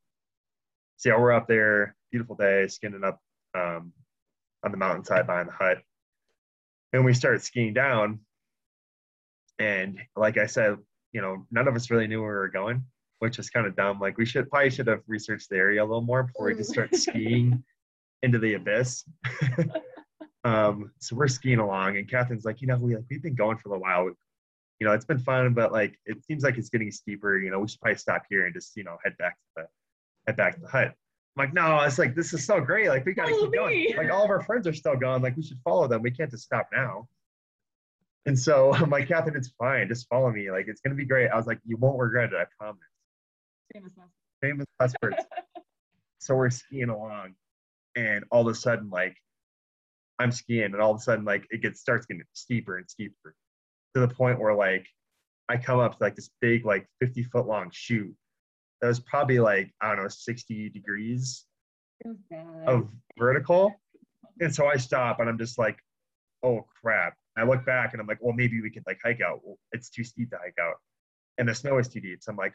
[0.97, 1.97] so yeah, we're up there.
[2.13, 3.21] Beautiful day, skinning up
[3.55, 3.93] um,
[4.65, 5.79] on the mountainside behind the hut,
[6.93, 8.21] and we start skiing down.
[9.59, 10.77] And like I said,
[11.13, 12.85] you know, none of us really knew where we were going,
[13.19, 14.01] which is kind of dumb.
[14.01, 16.71] Like we should probably should have researched the area a little more before we just
[16.71, 17.63] start skiing
[18.23, 19.05] into the abyss.
[20.45, 23.59] um, so we're skiing along, and Catherine's like, you know, we like we've been going
[23.59, 24.11] for a while.
[24.83, 27.39] You know, it's been fun, but like it seems like it's getting steeper.
[27.39, 29.67] You know, we should probably stop here and just you know head back to the
[30.27, 30.89] head back to the hut.
[30.89, 30.95] I'm
[31.37, 32.89] like, no, it's like this is so great.
[32.89, 33.71] Like we gotta Follow keep going.
[33.77, 33.95] me.
[33.97, 35.23] Like all of our friends are still gone.
[35.23, 36.03] Like we should follow them.
[36.03, 37.07] We can't just stop now.
[38.27, 39.87] And so I'm like, Catherine, it's fine.
[39.87, 40.51] Just follow me.
[40.51, 41.29] Like it's gonna be great.
[41.29, 42.37] I was like, you won't regret it.
[42.37, 42.81] I promise.
[43.73, 44.11] Famous last-
[44.41, 45.17] Famous last words.
[46.19, 47.35] so we're skiing along,
[47.95, 49.17] and all of a sudden, like,
[50.19, 53.37] I'm skiing, and all of a sudden, like, it gets starts getting steeper and steeper,
[53.95, 54.87] to the point where like,
[55.49, 58.15] I come up to like this big, like, 50 foot long chute
[58.83, 61.45] that was probably like I don't know, 60 degrees
[62.67, 62.89] of
[63.19, 63.75] vertical.
[64.41, 65.79] And so I stop and I'm just like,
[66.43, 67.15] oh crap.
[67.37, 69.41] I look back and I'm like, well, maybe we could like hike out.
[69.43, 70.75] Well, it's too steep to hike out,
[71.39, 72.23] and the snow is too deep.
[72.23, 72.53] So I'm like,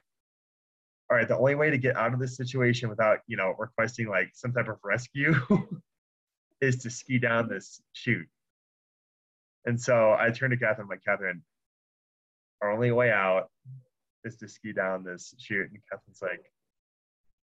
[1.10, 4.08] all right, the only way to get out of this situation without you know requesting
[4.08, 5.34] like some type of rescue
[6.62, 8.28] is to ski down this chute.
[9.68, 11.44] And so I turned to Catherine, I'm like, Catherine,
[12.62, 13.50] our only way out
[14.24, 15.70] is to ski down this chute.
[15.70, 16.52] And Catherine's like,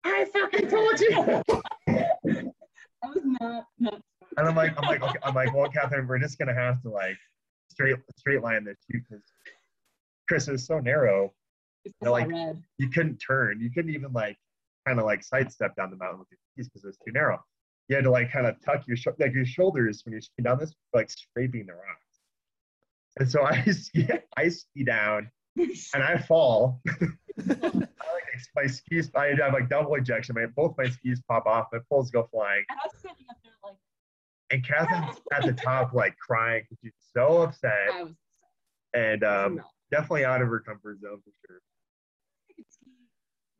[0.04, 1.42] I fucking told you.
[1.88, 4.00] I was not, not
[4.36, 6.90] And I'm like, I'm like, okay, I'm like, well, Catherine, we're just gonna have to
[6.90, 7.16] like
[7.70, 9.24] straight straight line this chute because
[10.28, 11.32] Chris is so narrow,
[11.84, 12.62] it's No, like- red.
[12.78, 13.58] you couldn't turn.
[13.60, 14.36] You couldn't even like
[14.86, 17.42] kind of like sidestep down the mountain with your skis because it was too narrow.
[17.89, 20.45] You had to like kind of tuck your sho- like your shoulders when you're skiing
[20.45, 22.20] down this, like scraping the rocks.
[23.18, 26.80] And so I ski, I ski down and I fall.
[26.89, 27.89] I, like,
[28.55, 30.35] my skis, I have like double ejection.
[30.35, 31.66] My both my skis pop off.
[31.72, 32.64] My poles go flying.
[32.68, 33.76] And I was sitting up there like
[34.51, 38.12] And Catherine's at the top, like crying because she's so upset I was.
[38.95, 39.61] and um,
[39.91, 41.61] definitely out of her comfort zone for sure.
[42.51, 42.91] I could ski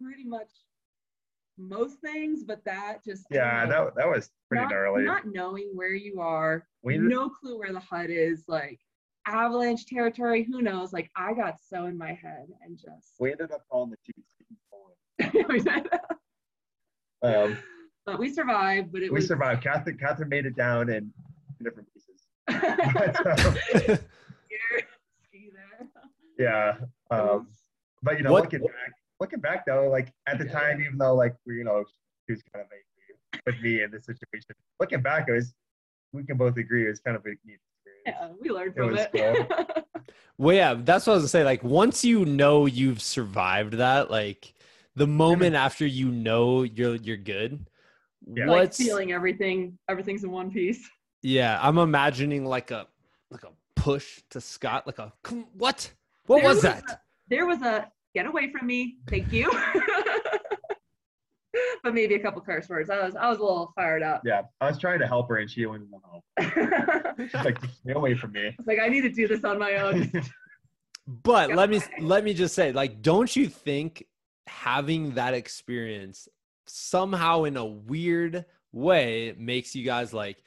[0.03, 0.49] pretty much
[1.59, 3.85] most things, but that just Yeah, don't know.
[3.87, 5.05] that that was pretty not, gnarly.
[5.05, 8.81] Not knowing where you are, We no clue where the hut is, like
[9.27, 10.43] avalanche territory.
[10.45, 10.93] Who knows?
[10.93, 13.15] Like I got so in my head and just.
[13.21, 14.13] we ended up calling the two
[17.23, 17.57] Um,
[18.05, 18.91] but we survived.
[18.93, 19.29] But it we was.
[19.29, 19.63] survived.
[19.63, 21.13] Catherine, Catherine made it down in
[21.63, 22.27] different pieces.
[22.95, 23.99] But, um,
[26.39, 26.75] yeah,
[27.11, 27.49] um,
[28.03, 28.93] but you know, What- looking back,
[29.23, 31.85] looking back though, like at the time, even though like we, you know,
[32.27, 34.51] she was kind of angry with me in this situation.
[34.81, 35.55] Looking back, it was
[36.13, 37.59] we can both agree it was kind of a neat
[38.05, 38.05] experience.
[38.07, 39.85] yeah, we learned It from was it.
[40.39, 41.45] Well, yeah, that's what I was gonna say.
[41.45, 44.53] Like, once you know you've survived that, like
[44.97, 47.67] the moment after you know you're you're good,
[48.27, 48.47] Yeah.
[48.47, 50.89] like what's feeling everything, everything's in one piece.
[51.23, 51.59] yeah?
[51.63, 52.87] I'm imagining like a
[53.31, 55.13] like a push to Scott, like a
[55.55, 55.93] what?
[56.27, 56.83] What There was was that?
[56.91, 59.51] a- there was a get away from me, thank you.
[61.83, 62.91] but maybe a couple curse words.
[62.91, 64.23] I was I was a little fired up.
[64.25, 66.25] Yeah, I was trying to help her and she wouldn't want help.
[67.19, 68.55] She's like, "Just stay away from me.
[68.57, 70.11] was like, I need to do this on my own.
[71.05, 74.07] But Go let me let me just say, like, don't you think
[74.47, 76.29] having that experience
[76.67, 80.45] somehow in a weird way makes you guys like,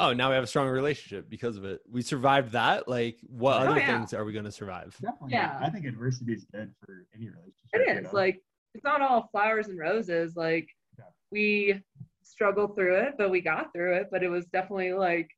[0.00, 1.80] oh, now we have a strong relationship because of it.
[1.90, 2.88] We survived that.
[2.88, 3.86] Like, what Oh, other yeah.
[3.98, 4.96] things are we gonna survive?
[5.00, 5.32] Definitely.
[5.32, 5.58] Yeah.
[5.60, 7.54] I think adversity is good for any relationship.
[7.72, 7.96] It is.
[7.96, 8.10] you know?
[8.12, 8.42] like
[8.74, 10.36] it's not all flowers and roses.
[10.36, 10.68] Like
[10.98, 11.04] Yeah.
[11.30, 11.82] we
[12.22, 14.08] struggled through it, but we got through it.
[14.10, 15.30] But it was definitely like,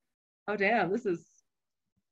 [0.49, 1.25] oh damn, this is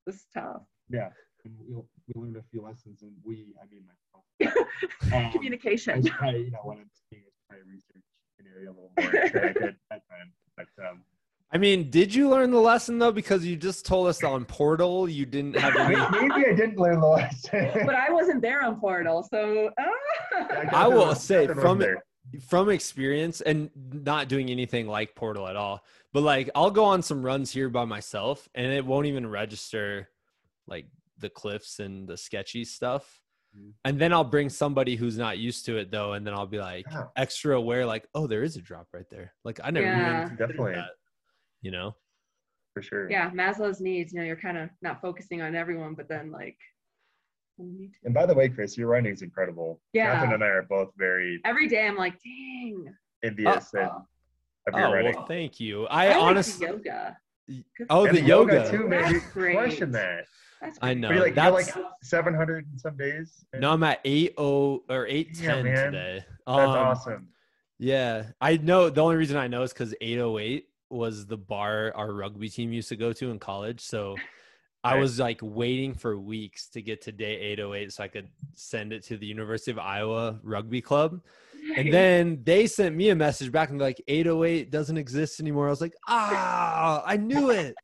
[0.07, 0.63] this is tough.
[0.89, 1.11] Yeah.
[1.45, 4.25] And we, we learned a few lessons, and we, I mean myself.
[5.13, 5.97] Um, I Communication.
[6.03, 8.05] was trying, you know, when I'm seeing it, try to research
[8.39, 10.33] an area a little more than I did that time.
[10.57, 11.01] But um,
[11.59, 13.11] I mean, did you learn the lesson though?
[13.11, 15.97] Because you just told us on Portal you didn't have any.
[16.29, 17.71] maybe I didn't learn the lesson.
[17.85, 20.69] but I wasn't there on Portal, so ah.
[20.71, 21.99] I will say from wasn't
[22.47, 25.83] from experience and not doing anything like Portal at all,
[26.13, 30.09] but like I'll go on some runs here by myself and it won't even register
[30.69, 30.87] like
[31.19, 33.21] the cliffs and the sketchy stuff.
[33.59, 33.73] Mhm.
[33.85, 36.61] And then I'll bring somebody who's not used to it though, and then I'll be
[36.61, 37.07] like Yeah.
[37.17, 39.35] extra aware, like, oh, there is a drop right there.
[39.45, 40.27] Like I never Yeah.
[40.27, 40.75] even Definitely.
[40.75, 40.91] that.
[41.63, 41.97] You know?
[42.75, 43.11] for sure.
[43.11, 44.13] yeah, Maslow's needs.
[44.13, 46.57] You know, you're kind of not focusing on everyone, but then like,
[47.57, 49.81] we need to- And by the way, Chris, your running is incredible.
[49.93, 50.13] Yeah.
[50.13, 52.95] Catherine and I are both very every day I'm like, dang.
[53.25, 53.91] envious Uh, and
[54.69, 55.15] of your Oh running.
[55.17, 55.87] well, thank you.
[55.89, 57.17] I, I, honestly the yoga.
[57.91, 58.35] Oh, for the And you.
[58.35, 58.71] yoga.
[58.71, 59.01] too, man.
[59.01, 59.57] That's You're great.
[59.57, 60.27] crushing that.
[60.61, 61.09] That's I know.
[61.09, 63.45] But you're like, you're that's like 700 in some days.
[63.55, 65.93] no, I'm at eight oh or eight ten man.
[65.93, 66.25] today.
[66.47, 67.29] That's Um, awesome.
[67.79, 68.89] Yeah, I know.
[68.91, 72.89] The only reason I know is because 808 was the bar our rugby team used
[72.89, 73.81] to go to in college.
[73.81, 74.17] So
[74.85, 78.93] I was like waiting for weeks to get to day 808 so I could send
[78.93, 81.21] it to the University of Iowa Rugby Club.
[81.77, 85.67] And then they sent me a message back and like 808 doesn't exist anymore.
[85.67, 87.75] I was like, ah, I knew it.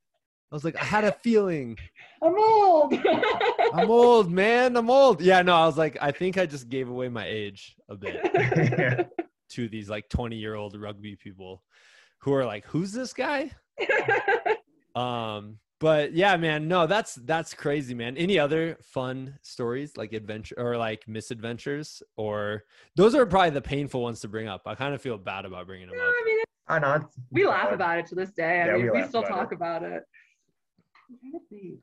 [0.50, 1.76] I was like, I had a feeling.
[2.22, 2.94] I'm old.
[3.74, 4.76] I'm old, man.
[4.76, 5.20] I'm old.
[5.20, 9.10] Yeah, no, I was like, I think I just gave away my age a bit
[9.50, 11.62] to these like 20 year old rugby people
[12.24, 13.50] who are like who's this guy
[14.96, 20.54] um but yeah man no that's that's crazy man any other fun stories like adventure
[20.56, 22.64] or like misadventures or
[22.96, 25.66] those are probably the painful ones to bring up i kind of feel bad about
[25.66, 27.08] bringing them No, up I mean, I know.
[27.30, 28.62] we laugh about it to this day.
[28.62, 29.56] I Yeah, mean, we we, still about talk it.
[29.56, 30.02] about it.
[31.10, 31.80] I'm trying to think.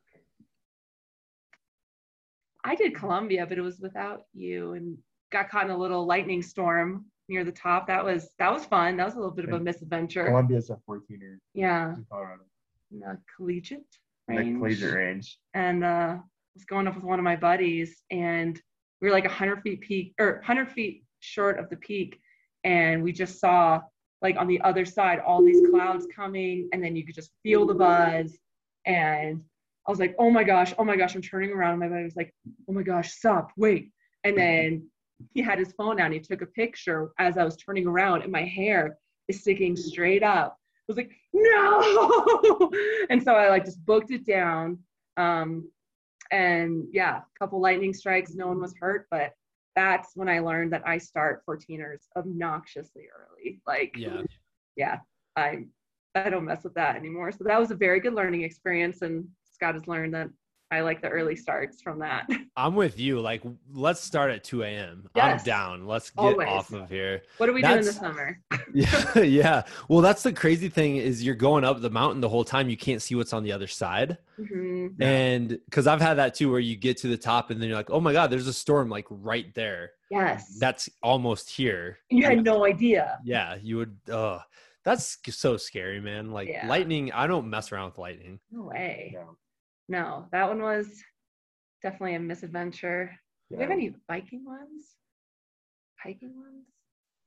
[2.63, 4.97] I did Columbia, but it was without you, and
[5.31, 7.87] got caught in a little lightning storm near the top.
[7.87, 8.97] That was that was fun.
[8.97, 10.25] That was a little bit of a misadventure.
[10.25, 12.43] Columbia's a 14er Yeah, in Colorado.
[12.91, 13.85] in, uh, collegiate.
[14.27, 15.39] Nick Collegiate Range.
[15.53, 16.17] and uh,
[16.55, 18.59] was going up with one of my buddies, and
[19.01, 22.19] we were like 100 feet peak or 100 feet short of the peak,
[22.63, 23.81] and we just saw
[24.21, 27.65] like on the other side all these clouds coming, and then you could just feel
[27.65, 28.37] the buzz,
[28.85, 29.41] and
[29.87, 32.03] I was like, oh my gosh, oh my gosh, I'm turning around, and my buddy
[32.03, 32.33] was like,
[32.69, 33.91] oh my gosh, stop, wait,
[34.23, 34.87] and then
[35.33, 38.31] he had his phone down, he took a picture as I was turning around, and
[38.31, 38.97] my hair
[39.27, 40.57] is sticking straight up.
[40.57, 42.71] I was like, no.
[43.09, 44.79] and so I like just booked it down.
[45.17, 45.69] Um,
[46.31, 49.31] and yeah, a couple lightning strikes, no one was hurt, but
[49.75, 53.61] that's when I learned that I start 14ers obnoxiously early.
[53.67, 54.21] Like, Yeah.
[54.75, 54.99] yeah,
[55.35, 55.65] I
[56.13, 57.31] I don't mess with that anymore.
[57.31, 60.29] So that was a very good learning experience, and Scott has learned that
[60.71, 62.27] I like the early starts from that.
[62.55, 63.19] I'm with you.
[63.19, 63.43] Like,
[63.73, 65.09] let's start at 2 a.m.
[65.15, 65.41] Yes.
[65.41, 65.85] I'm down.
[65.85, 66.47] Let's get Always.
[66.47, 67.23] off of here.
[67.37, 68.39] what are we doing That's- this summer?
[68.73, 69.63] Yeah, yeah.
[69.89, 72.69] Well, that's the crazy thing is you're going up the mountain the whole time.
[72.69, 74.17] You can't see what's on the other side.
[74.39, 75.01] Mhm.
[75.01, 77.77] And because I've had that too, where you get to the top and then you're
[77.77, 79.91] like, oh my god, there's a storm like right there.
[80.09, 81.97] Yes, That's almost here.
[82.09, 83.19] you had no idea.
[83.25, 83.97] Yeah, you would.
[84.09, 84.39] Uh,
[84.85, 86.31] that's so scary, man.
[86.31, 86.65] Like Yeah.
[86.67, 87.11] lightning.
[87.11, 88.39] I don't mess around with lightning.
[88.51, 89.11] No way.
[89.13, 89.23] Yeah.
[89.91, 91.03] No, that one was
[91.83, 93.11] definitely a misadventure.
[93.49, 94.95] Do we have any biking ones?
[96.01, 96.65] Hiking ones?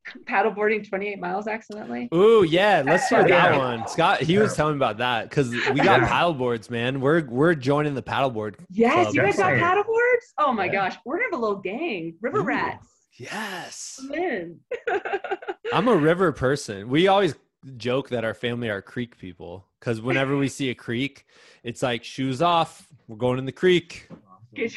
[0.26, 2.08] Paddleboarding 28 miles accidentally?
[2.14, 2.82] Ooh, yeah.
[2.84, 3.58] Let's hear that Yeah.
[3.58, 3.86] one.
[3.86, 6.08] Scott, he was telling me about that because we got Yeah.
[6.08, 7.02] paddle man.
[7.02, 8.54] We're we're joining the paddleboard.
[8.70, 9.14] Yes, Club.
[9.14, 9.82] you guys got Definitely.
[9.82, 10.24] paddleboards?
[10.38, 10.72] Oh my Yeah.
[10.72, 12.16] gosh, we're gonna have a little gang.
[12.22, 12.44] River Ooh.
[12.44, 12.88] rats.
[13.18, 14.00] Yes.
[14.00, 14.60] Come in.
[15.74, 16.88] I'm a river person.
[16.88, 17.34] We always
[17.76, 21.26] joke that our family are creek people because whenever we see a creek,
[21.62, 22.89] it's like shoes off.
[23.07, 24.09] We're going in the creek.
[24.55, 24.72] get,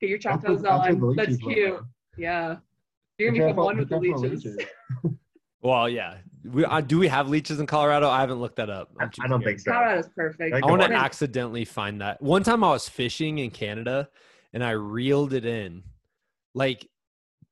[0.00, 1.16] get your That's chacos what- that's what the on.
[1.16, 1.80] That's cute.
[2.18, 2.56] Yeah.
[3.18, 4.58] You're gonna become careful- one be with the careful leeches.
[5.62, 6.16] Well, yeah.
[6.44, 8.10] We uh, do we have leeches in Colorado?
[8.10, 8.90] I haven't looked that up.
[9.00, 9.44] I, I'm too I don't scared.
[9.56, 9.70] think so.
[9.72, 10.52] Colorado's perfect.
[10.52, 12.20] Like I want to accidentally find that.
[12.20, 14.10] One time I was fishing in Canada
[14.52, 15.84] and I reeled it in.
[16.54, 16.86] Like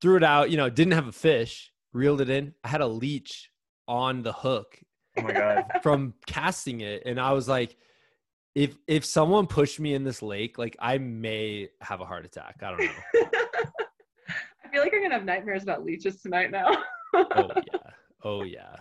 [0.03, 2.53] threw it out, you know, didn't have a fish, reeled it in.
[2.63, 3.49] I had a leech
[3.89, 4.79] on the hook
[5.17, 5.65] Oh my god.
[5.83, 7.77] from casting it and I was like
[8.55, 12.57] if if someone pushed me in this lake, like I may have a heart attack.
[12.63, 12.91] I don't know.
[14.65, 16.69] I feel like I'm gonna have nightmares about leeches tonight now.
[17.15, 17.91] Oh yeah.
[18.25, 18.77] Oh yeah.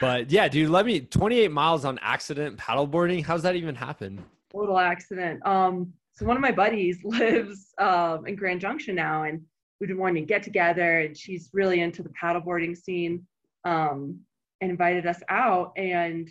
[0.00, 3.24] But yeah, dude, let me 28 miles on accident paddleboarding.
[3.24, 4.24] How's that even happen?
[4.52, 5.44] total accident.
[5.46, 9.40] Um, so one of my buddies lives um, in Grand Junction now, and
[9.80, 13.26] we've been wanting to get together, and she's really into the paddleboarding scene,
[13.64, 14.20] um,
[14.62, 15.72] and invited us out.
[15.76, 16.26] And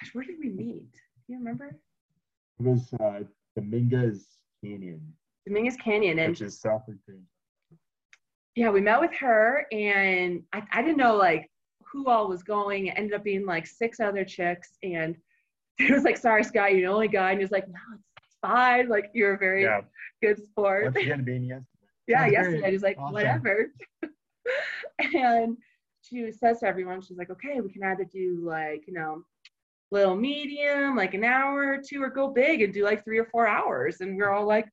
[0.00, 0.92] gosh, where did we meet?
[0.92, 1.68] Do you remember?
[2.58, 3.20] It was uh,
[3.56, 4.26] Dominguez
[4.62, 5.00] Canyon,
[5.46, 7.22] Dominguez Canyon, and which is south of Green.
[8.56, 11.50] yeah, we met with her, and I, I didn't know like
[11.90, 12.86] who all was going.
[12.88, 15.16] It ended up being like six other chicks, and
[15.78, 18.04] he was like, "Sorry, Scott, you're the only guy," and he was like, "No, it's,
[18.26, 18.88] it's fine.
[18.88, 19.80] Like you're a very Yeah.
[20.22, 21.68] good sport." What's again being yesterday?
[22.08, 22.70] yeah, yesterday.
[22.70, 23.14] He's like, Awesome.
[23.14, 23.72] whatever.
[25.14, 25.56] and
[26.08, 29.22] she says to everyone, she's like, okay, we can either do like, you know,
[29.90, 33.24] little medium, like an hour or two, or go big and do like three or
[33.26, 34.00] four hours.
[34.00, 34.68] And we're all like,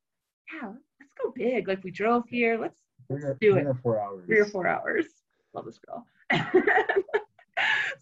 [0.52, 0.68] yeah,
[1.00, 1.68] let's go big.
[1.68, 2.76] Like we drove here, let's
[3.08, 3.66] or, do three it.
[3.66, 4.26] or four hours.
[4.26, 5.06] three or four hours.
[5.54, 6.06] Love this girl.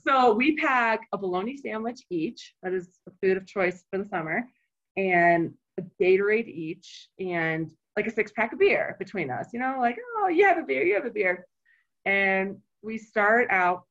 [0.07, 2.55] so we pack a bologna sandwich each.
[2.63, 4.45] That is the food of choice for the summer,
[4.97, 9.49] and a Gatorade each, and like a six pack of beer between us.
[9.53, 11.45] You know, like oh, you have a beer, you have a beer,
[12.05, 13.85] and we start out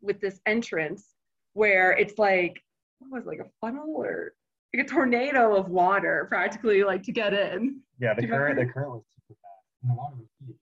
[0.00, 1.06] with this entrance
[1.54, 2.60] where it's like
[3.00, 4.32] what was it, like a funnel or
[4.74, 7.80] like a tornado of water practically like to get in.
[8.00, 9.64] Yeah, the current the current was super fast.
[9.82, 10.56] And the water was deep.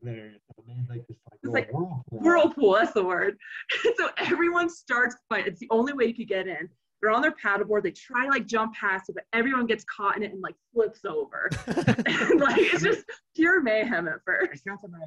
[0.00, 2.04] There, so made like this like, It's like whirlpool.
[2.10, 3.36] whirlpool that's the word
[3.96, 6.68] so everyone starts by it's the only way you could get in
[7.02, 10.16] they're on their paddleboard they try to like jump past it but everyone gets caught
[10.16, 14.64] in it and like flips over and, like it's just pure mayhem at I first
[14.64, 15.00] got some, like,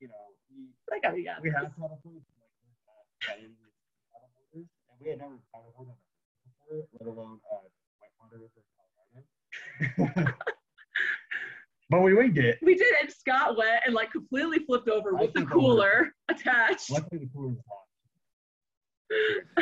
[0.00, 0.14] you know,
[0.92, 2.26] we, like oh yeah we had paddle boards,
[3.26, 3.52] like, and
[4.12, 7.56] paddle boarders, and we had never paddleboarded on a river before, let alone uh,
[8.00, 8.60] whitewater river,
[9.96, 10.32] Colorado.
[11.90, 12.58] but we winged it.
[12.62, 15.52] we did and scott went and like completely flipped over I with the think it
[15.52, 17.78] cooler attached Luckily, the cooler was hot.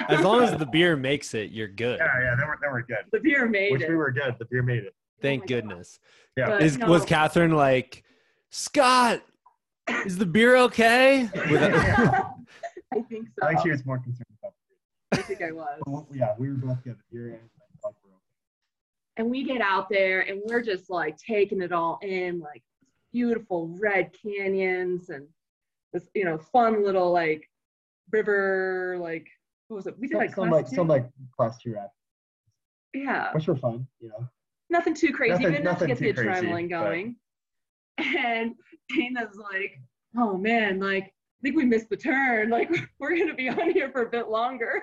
[0.09, 1.99] As long as the beer makes it, you're good.
[1.99, 3.05] Yeah, yeah, they were, they were good.
[3.11, 4.37] the beer made Which it we were good.
[4.39, 4.95] The beer made it.
[5.21, 5.49] Thank Oh my God.
[5.49, 5.99] goodness.
[6.37, 6.59] Yeah.
[6.59, 8.05] Is no, was Catherine like,
[8.51, 9.23] Scott?
[10.07, 11.29] Is the beer okay?
[11.35, 11.63] With
[12.93, 14.53] i think so I think she was more concerned about
[15.11, 15.23] the beer.
[15.23, 15.83] i think i was beer.
[15.87, 16.97] Well, yeah, we were both good.
[16.99, 17.39] The beer and
[17.85, 19.17] like, we're okay.
[19.17, 22.63] and we get out there and we're just like taking it all in like
[23.13, 25.27] beautiful red canyons and
[25.93, 27.49] this you know fun little like
[28.13, 29.27] river like
[29.69, 30.75] what was it we did Some, like some like two?
[30.77, 31.07] some like
[31.37, 31.91] class two rap.
[32.93, 34.29] Yeah, which were fun, you know.
[34.69, 37.17] nothing too crazy, Nothing- but enough to get the too crazy, adrenaline but- going.
[37.99, 38.55] And
[38.95, 39.79] Dana's like,
[40.17, 42.51] "Oh man, like I think we missed the turn.
[42.51, 42.71] Like
[43.01, 44.83] we're gonna be on here for a bit longer."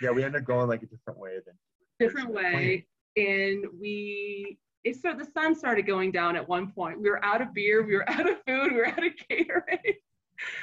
[0.00, 1.54] Yeah, we ended up going like a different way than
[1.98, 2.86] different way
[3.16, 7.42] and we it so the sun started going down at one point we were out
[7.42, 9.96] of beer we were out of food we were out of Gatorade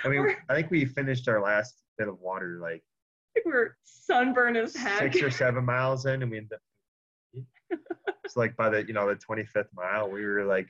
[0.03, 2.83] I mean, I think we finished our last bit of water like
[3.45, 6.61] we were sunburned as heck six or seven miles in, and we ended up.
[8.25, 10.67] It's like by the you know the 25th mile, we were like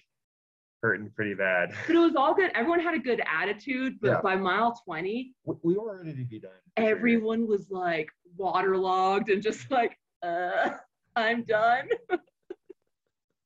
[0.83, 1.71] hurting pretty bad.
[1.87, 4.21] but it was all good everyone had a good attitude but Yeah.
[4.21, 6.51] by mile 20 We, we were ready to be done.
[6.75, 6.89] for sure.
[6.91, 10.69] everyone was like waterlogged and just like uh
[11.15, 11.89] i'm done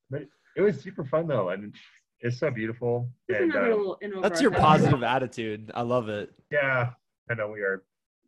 [0.10, 0.24] but
[0.56, 1.74] It was super fun though, and
[2.20, 3.10] it's so beautiful.
[3.30, 5.72] And another little in over That's your positive attitude.
[5.74, 6.30] I love it.
[6.52, 6.90] yeah,
[7.30, 7.84] I know we are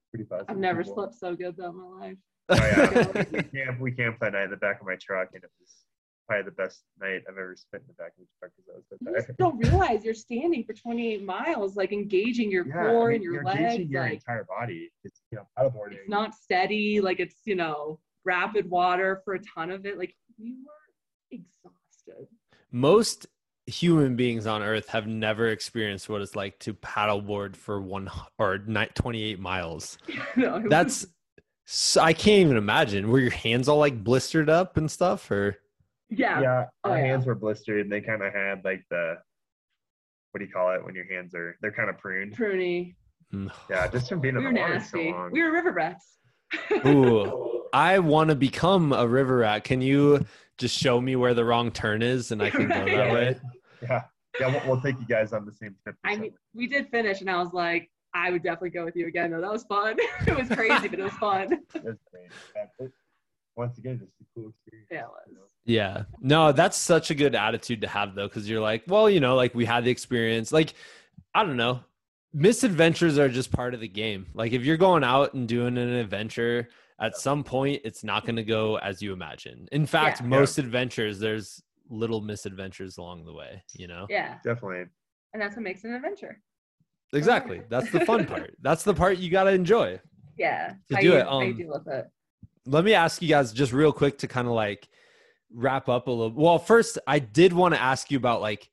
[0.10, 0.50] pretty positive.
[0.50, 0.96] i've never people.
[0.96, 2.18] slept so good though in my life
[2.50, 3.24] Oh, yeah.
[3.32, 3.82] we camped.
[3.82, 5.70] We camped that night in the back of my truck, and it was
[6.28, 8.78] probably the best night I've ever spent in the back of the truck because I
[8.78, 12.80] was so you just don't realize you're standing for 28 miles like engaging your Yeah,
[12.80, 14.92] I core mean, and your you're legs engaging your like entire body.
[15.04, 15.94] It's you know paddleboarding.
[16.00, 20.16] it's not steady like it's you know rapid water for a ton of it like
[20.40, 22.28] we were exhausted
[22.72, 23.28] Most
[23.66, 28.60] human beings on earth have never experienced what it's like to paddleboard for one or
[28.66, 29.98] ni- 28 miles.
[30.36, 31.06] No, it was- That's
[31.66, 33.10] so, I can't even imagine.
[33.10, 35.58] Were your hands all like blistered up and stuff or
[36.18, 37.06] yeah, Yeah, Oh, our yeah.
[37.06, 37.82] hands were blistered.
[37.82, 39.18] and They kind of had like the
[40.32, 42.36] what do you call it when your hands are they're kind of pruned.
[42.36, 42.96] pruny.
[43.70, 45.32] Yeah, just from being we in were the water so nasty long.
[45.32, 46.18] we were river rats
[46.86, 49.64] Ooh, I want to become a river rat.
[49.64, 50.26] Can you
[50.60, 53.36] just show me where the wrong turn is and I can go that way?
[53.82, 54.04] Yeah,
[54.40, 55.96] yeah, we'll, we'll take you guys on the same trip.
[56.04, 59.08] i mean we did finish and i was like i would definitely go with you
[59.08, 59.96] again though that was fun
[60.28, 62.30] it was crazy but it was fun That's great.
[62.56, 62.92] Yeah, it-
[63.56, 64.88] once again, just a cool experience.
[64.92, 65.42] Yeah, it you know?
[65.66, 66.04] Yeah.
[66.20, 69.36] No, that's such a good attitude to have though, because you're like, well, you know,
[69.36, 70.52] like we had the experience.
[70.52, 70.74] Like,
[71.34, 71.82] I don't know.
[72.34, 74.26] Misadventures are just part of the game.
[74.34, 76.68] Like if you're going out and doing an adventure,
[77.00, 79.68] at some point it's not going to go as you imagine.
[79.72, 80.28] In fact, Yeah.
[80.28, 84.08] most adventures there's little misadventures along the way, you know?
[84.10, 84.86] yeah Definitely.
[85.34, 86.42] and that's what makes an adventure
[87.14, 87.62] Exactly.
[87.70, 88.56] That's the fun part.
[88.62, 90.00] That's the part you got to enjoy.
[90.38, 92.06] yeah To how do you, it, how you um, deal with it
[92.66, 94.88] let me ask you guys just real quick to kind of like
[95.54, 98.70] wrap up a little well first i did want to ask you about like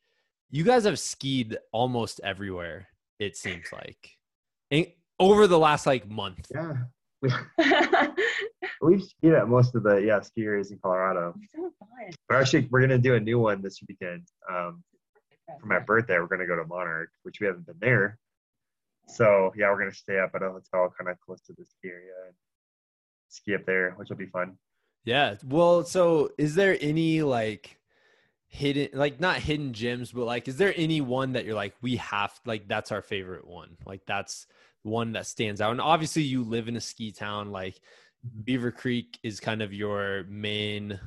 [0.50, 2.88] you guys have skied almost everywhere
[3.18, 4.10] it seems like
[4.70, 4.86] in,
[5.18, 6.74] over the last like month Yeah.
[7.22, 7.30] We,
[8.80, 11.34] we've skied at most of the yeah ski areas in Colorado.
[11.42, 12.10] It's so fun.
[12.28, 14.26] But actually, we're gonna do a new one this weekend.
[14.50, 14.82] Um,
[15.60, 18.18] for my birthday, we're gonna go to Monarch, which we haven't been there.
[19.06, 21.88] So yeah, we're gonna stay up at a hotel kind of close to the ski
[21.88, 22.34] area and
[23.30, 24.56] ski up there, which will be fun.
[25.04, 25.36] yeah.
[25.44, 27.78] Well so is there any like
[28.52, 31.94] hidden like not hidden gems but like is there any one that you're like we
[31.96, 33.76] have like that's our favorite one?
[33.86, 34.46] Like that's
[34.82, 35.70] one that stands out.
[35.72, 37.52] And obviously you live in a ski town.
[37.52, 37.80] Like
[38.44, 40.98] beaver creek is kind of your main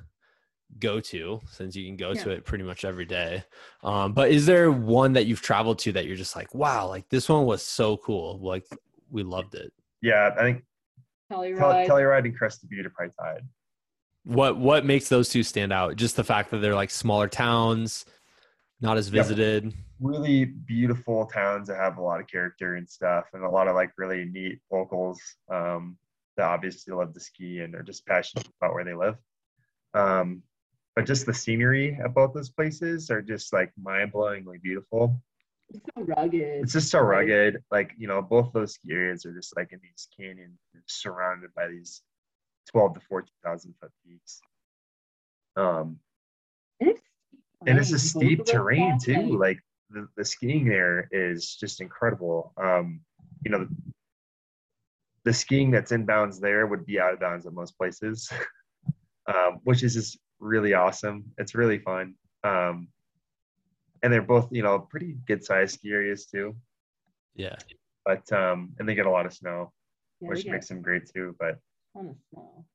[0.80, 3.44] go-to since you can go to it pretty much every day.
[3.84, 7.10] Um but is there one that you've traveled to that you're just like wow like
[7.10, 8.40] this one was so cool.
[8.42, 8.66] Like
[9.12, 9.72] we loved it.
[10.02, 10.64] Yeah, I think
[11.32, 11.58] Telluride.
[11.58, 13.42] Tel- Telluride and Crested Butte are probably tied.
[14.24, 18.06] what what makes those two stand out just the fact that they're like smaller towns
[18.82, 19.14] not as Yep.
[19.26, 23.70] visited Really beautiful towns that have a lot of character and stuff, and a lot
[23.70, 25.98] of like really neat locals um,
[26.36, 29.16] that obviously love to ski and are just passionate about where they live.
[29.94, 30.44] Um,
[30.94, 35.22] but just the scenery at both those places are just like mind-blowingly beautiful.
[35.74, 36.64] It's so rugged.
[36.64, 37.58] It's just so rugged.
[37.72, 41.68] Like you know, both those ski areas are just like in these canyons, surrounded by
[41.68, 42.02] these
[42.70, 44.42] twelve to fourteen thousand foot peaks.
[45.56, 46.00] Um,
[46.80, 47.02] And it's,
[47.68, 49.38] and it's a steep terrain too.
[49.38, 49.60] like, Like
[49.90, 52.54] the, the skiing there is just incredible.
[52.58, 53.02] Um,
[53.46, 53.76] you know, the,
[55.26, 58.32] the skiing that's inbounds there would be out of bounds at most places,
[59.28, 61.24] um, which is just really awesome.
[61.38, 62.16] It's really fun.
[62.44, 62.88] Um,
[64.04, 66.56] and they're both, you know, pretty good sized ski areas too.
[67.36, 67.56] yeah
[68.06, 69.72] But um, and they get a lot of snow,
[70.22, 71.36] yeah, which makes them great too.
[71.40, 72.66] But a ton of snow.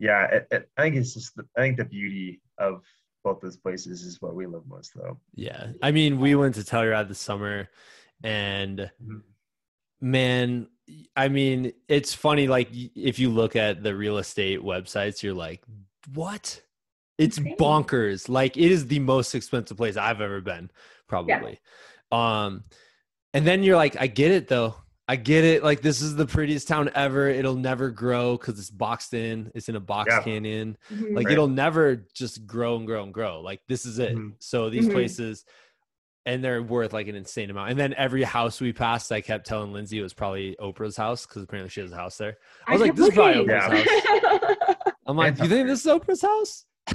[0.00, 2.82] yeah, it, it, I think it's just the, I think the beauty of
[3.22, 5.18] both those places is what we love most though.
[5.34, 7.68] yeah i mean we went to telluride this summer
[8.22, 9.22] and Mhm.
[10.00, 10.68] man
[11.16, 15.62] i mean it's funny like if you look at the real estate websites you're like
[16.12, 16.60] what
[17.18, 17.56] it's Insane.
[17.58, 20.70] bonkers like it is the most expensive place i've ever been
[21.08, 21.60] probably
[22.12, 22.64] um
[23.32, 24.74] and then you're like i get it though
[25.06, 25.62] I get it.
[25.62, 27.28] Like this is the prettiest town ever.
[27.28, 29.52] It'll never grow because it's boxed in.
[29.54, 30.22] It's in a box Yeah.
[30.22, 30.78] canyon.
[30.90, 31.14] Mhm.
[31.14, 31.32] Like Right.
[31.34, 33.42] it'll never just grow and grow and grow.
[33.42, 34.16] Like this is it.
[34.16, 34.32] Mhm.
[34.38, 34.92] So these Mhm.
[34.92, 35.44] places,
[36.24, 37.68] and they're worth like an insane amount.
[37.72, 41.26] And then every house we passed, I kept telling Lindsay it was probably Oprah's house
[41.26, 42.38] because apparently she has a house there.
[42.66, 43.56] I was like, kept this is probably looking.
[43.56, 44.86] house.
[45.06, 46.64] I'm like, do you think this is Oprah's house?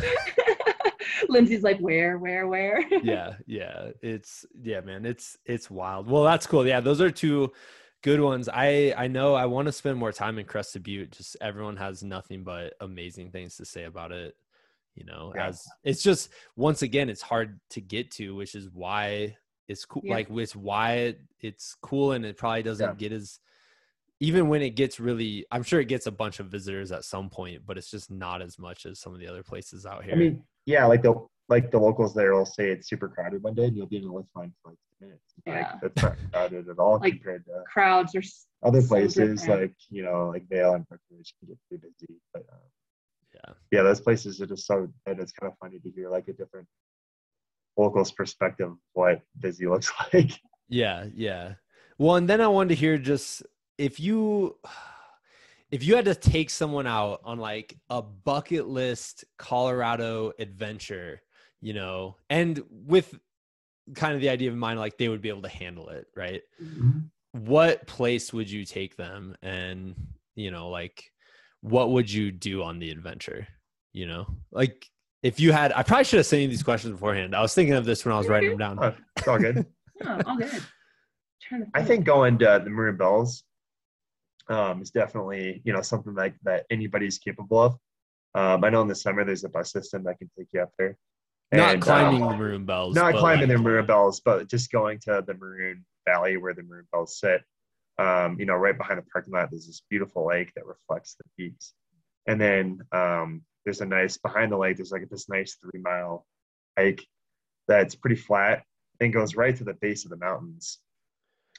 [1.30, 2.82] Lindsay's like, where, where, where?
[3.04, 7.52] yeah yeah it's yeah man it's it's wild well that's cool yeah those are two
[8.02, 11.36] good ones i i know i want to spend more time in crested butte just
[11.42, 14.36] everyone has nothing but amazing things to say about it
[14.96, 15.48] you know Yeah.
[15.48, 19.36] as it's just once again it's hard to get to which is why
[19.68, 20.16] it's cool Yeah.
[20.16, 22.96] like it's why it, it's cool and it probably doesn't Yeah.
[22.96, 23.40] get as
[24.20, 27.30] even when it gets really i'm sure it gets a bunch of visitors at some
[27.30, 30.14] point but it's just not as much as some of the other places out here
[30.14, 31.16] I mean, yeah, like the
[31.48, 34.04] like the locals there will say it's super crowded one day, and you'll be in
[34.04, 35.34] the lift line for like ten minutes.
[35.48, 35.54] Yeah.
[35.54, 38.22] Like that's not crowded at all Like, compared to Crowds or
[38.62, 39.62] other so places different.
[39.62, 42.20] like you know like Vail and Breckenridge can get pretty busy.
[42.34, 42.60] But um,
[43.34, 46.28] yeah yeah, those places are just so and it's kind of funny to hear like
[46.28, 46.68] a different
[47.78, 50.32] locals perspective of what busy looks like.
[50.68, 51.54] Yeah, yeah.
[51.98, 53.42] Well, and then I wanted to hear just
[53.80, 54.58] if you
[55.72, 61.22] if you had to take someone out on like a bucket list Colorado adventure,
[61.62, 63.18] you know, and with
[63.96, 66.42] kind of the idea of mind like they would be able to handle it, right?
[66.62, 67.00] Mm-hmm.
[67.32, 69.96] What place would you take them and,
[70.36, 71.12] you know, like
[71.62, 73.48] what would you do on the adventure?
[73.94, 74.28] You know?
[74.52, 74.88] Like
[75.24, 77.36] if you had I probably should have sent you these questions beforehand.
[77.36, 78.80] I was thinking of this when I was writing them down.
[78.82, 79.66] Oh, it's all good.
[80.06, 80.64] oh, all good.
[81.74, 83.44] I think going to the Maroon Bells
[84.50, 87.78] um, is definitely you know something like that anybody's capable of.
[88.36, 90.72] Um, I know in the summer there's a bus system that can take you up
[90.78, 90.98] there.
[91.52, 92.96] Not And, climbing um, the maroon bells.
[92.96, 96.62] not climbing like- the Maroon Bells, but just going to the Maroon Valley where the
[96.64, 97.42] Maroon Bells sit.
[97.98, 101.24] Um, you know, right behind the parking lot, there's this beautiful lake that reflects the
[101.38, 101.74] peaks.
[102.28, 104.78] And then um, there's a nice behind the lake.
[104.78, 106.26] There's like this nice three mile
[106.78, 107.04] hike
[107.68, 108.64] that's pretty flat
[109.02, 110.78] and goes right to the base of the mountains.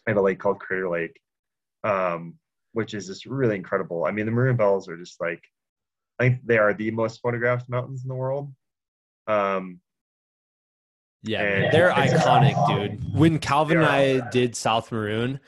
[0.07, 1.21] I have a lake called Crater Lake,
[1.85, 2.35] um,
[2.73, 4.05] which is just really incredible.
[4.05, 5.43] I mean, the Maroon Bells are just like,
[6.19, 8.53] I think they are the most photographed mountains in the world.
[9.27, 9.81] Um,
[11.23, 13.15] Yeah, And- man, they're It's- iconic, dude.
[13.15, 15.39] When Calvin and I did South Maroon,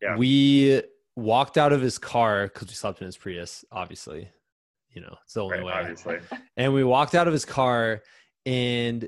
[0.00, 0.16] Yeah.
[0.16, 0.82] we
[1.16, 4.30] walked out of his car because we slept in his Prius, obviously.
[4.90, 5.72] You know, it's the only right, way.
[5.72, 6.18] obviously.
[6.56, 8.02] And we walked out of his car,
[8.46, 9.06] and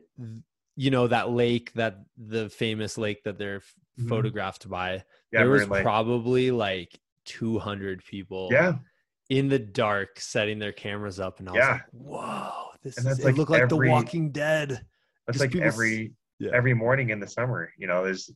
[0.76, 4.08] you know that lake, that the famous lake that they're f Mhm.
[4.10, 5.02] photographed by.
[5.32, 5.82] Yeah, there was Maroon Lake.
[5.84, 8.48] probably like 200 people.
[8.52, 8.74] yeah.
[9.28, 11.70] in the dark setting their cameras up and I was Yeah.
[11.72, 12.52] like, whoa,
[12.82, 14.70] this And is that's it like looked like The Walking Dead.
[14.70, 16.50] That's Just like people every Yeah.
[16.52, 17.72] every morning in the summer.
[17.78, 18.28] You know, there's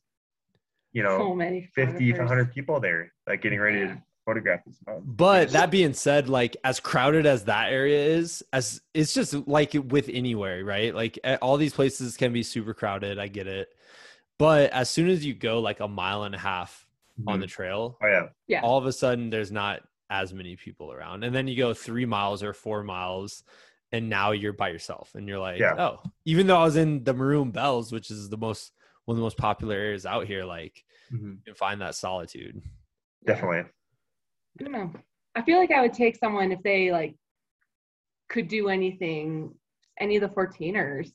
[0.93, 3.95] you know so many 50 to 100 people there, like getting ready Yeah.
[3.95, 4.79] to photograph this.
[5.05, 9.73] But that being said, like as crowded as that area is, as it's just like
[9.75, 10.95] with anywhere, right?
[10.95, 13.19] Like all these places can be super crowded.
[13.19, 13.69] I get it.
[14.39, 16.84] But as soon as you go like a mile and a half
[17.27, 18.61] on the trail, oh yeah, Yeah.
[18.63, 21.25] all of a sudden there's not as many people around.
[21.25, 23.45] And then you go three miles or four miles
[23.93, 25.75] and now you're by yourself and you're like, Yeah.
[25.79, 28.73] oh, even though I was in the Maroon Bells, which is the most
[29.05, 31.37] one of the most popular areas out here, like Mhm.
[31.37, 32.61] you can find that solitude.
[33.27, 33.59] definitely.
[34.61, 34.93] I don't know.
[35.35, 37.17] I feel like I would take someone if they like
[38.29, 39.55] could do anything,
[40.01, 41.13] any of the 14ers.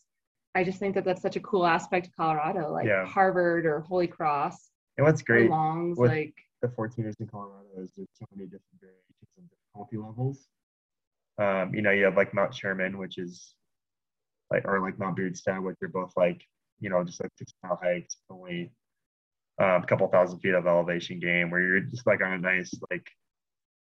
[0.56, 3.06] I just think that that's such a cool aspect of Colorado, like Yeah.
[3.06, 5.98] Harvard or Holy Cross And what's great Longs.
[5.98, 10.50] with- Like, the 14ers in Colorado is there's so many different variations and difficulty levels.
[11.38, 13.56] Um, you know, you have like Mount Sherman, which is
[14.52, 16.46] like, or like Mount Bierstadt, which are both like,
[16.82, 18.74] you know, just like six mile hikes, only
[19.62, 22.70] um, a couple thousand feet of elevation gain, where you're just like on a nice,
[22.92, 23.10] like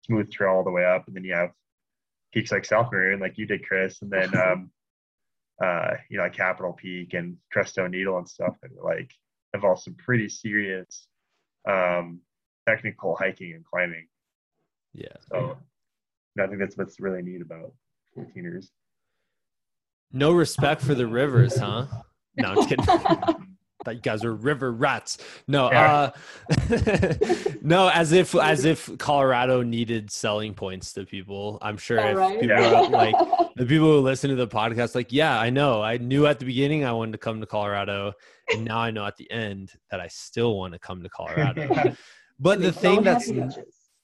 [0.06, 1.08] smooth trail all the way up.
[1.08, 1.52] And then you have
[2.34, 4.70] peaks like South Maroon, like you did, Chris, and then, um,
[5.64, 9.14] uh, you know, like Capitol Peak and Crestone Needle and stuff that are like
[9.56, 11.08] involve some pretty serious
[11.68, 12.20] um,
[12.68, 14.08] technical hiking and climbing.
[14.94, 15.08] Yeah.
[15.30, 15.58] So
[16.40, 17.74] I think that's what's really neat about
[18.18, 18.68] 14ers.
[20.12, 21.88] No respect for the rivers, huh?
[22.38, 22.86] No, I'm kidding.
[23.86, 25.20] Thought you guys are river rats.
[25.48, 26.12] No, uh,
[27.62, 31.58] no, as if as if Colorado needed selling points to people.
[31.62, 32.40] I'm sure Yeah, if right?
[32.42, 32.74] people Yeah.
[32.74, 33.16] are, like
[33.56, 35.82] the people who listen to the podcast, like, yeah, I know.
[35.82, 38.14] I knew at the beginning I wanted to come to Colorado,
[38.52, 41.96] and now I know at the end that I still want to come to Colorado.
[42.38, 43.32] But the thing that's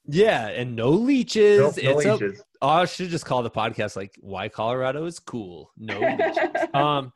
[0.06, 1.58] yeah, and no leeches.
[1.76, 5.18] No, no it's a- oh, I should just call the podcast like why Colorado is
[5.18, 5.70] cool.
[5.76, 6.38] No leeches.
[6.72, 7.12] um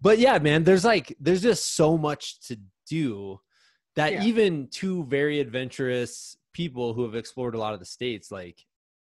[0.00, 2.56] but yeah man there's like there's just so much to
[2.88, 3.38] do
[3.96, 4.24] that Yeah.
[4.24, 8.58] even two very adventurous people who have explored a lot of the states, like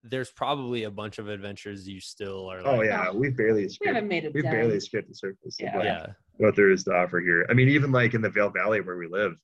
[0.03, 3.68] there's probably a bunch of adventures you still are oh, like, Oh yeah, we barely
[3.81, 4.33] We haven't made it.
[4.35, 4.55] we dent.
[4.55, 5.68] barely scraped the surface Yeah.
[5.70, 6.07] of what, yeah,
[6.39, 7.45] what there is to offer here.
[7.51, 9.35] I mean, even like in the Vail Valley where we live,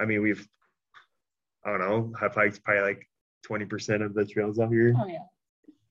[0.00, 0.46] I mean, we've
[1.64, 3.06] I don't know, have hiked probably like
[3.44, 4.94] twenty percent of the trails out here.
[4.98, 5.18] Oh yeah.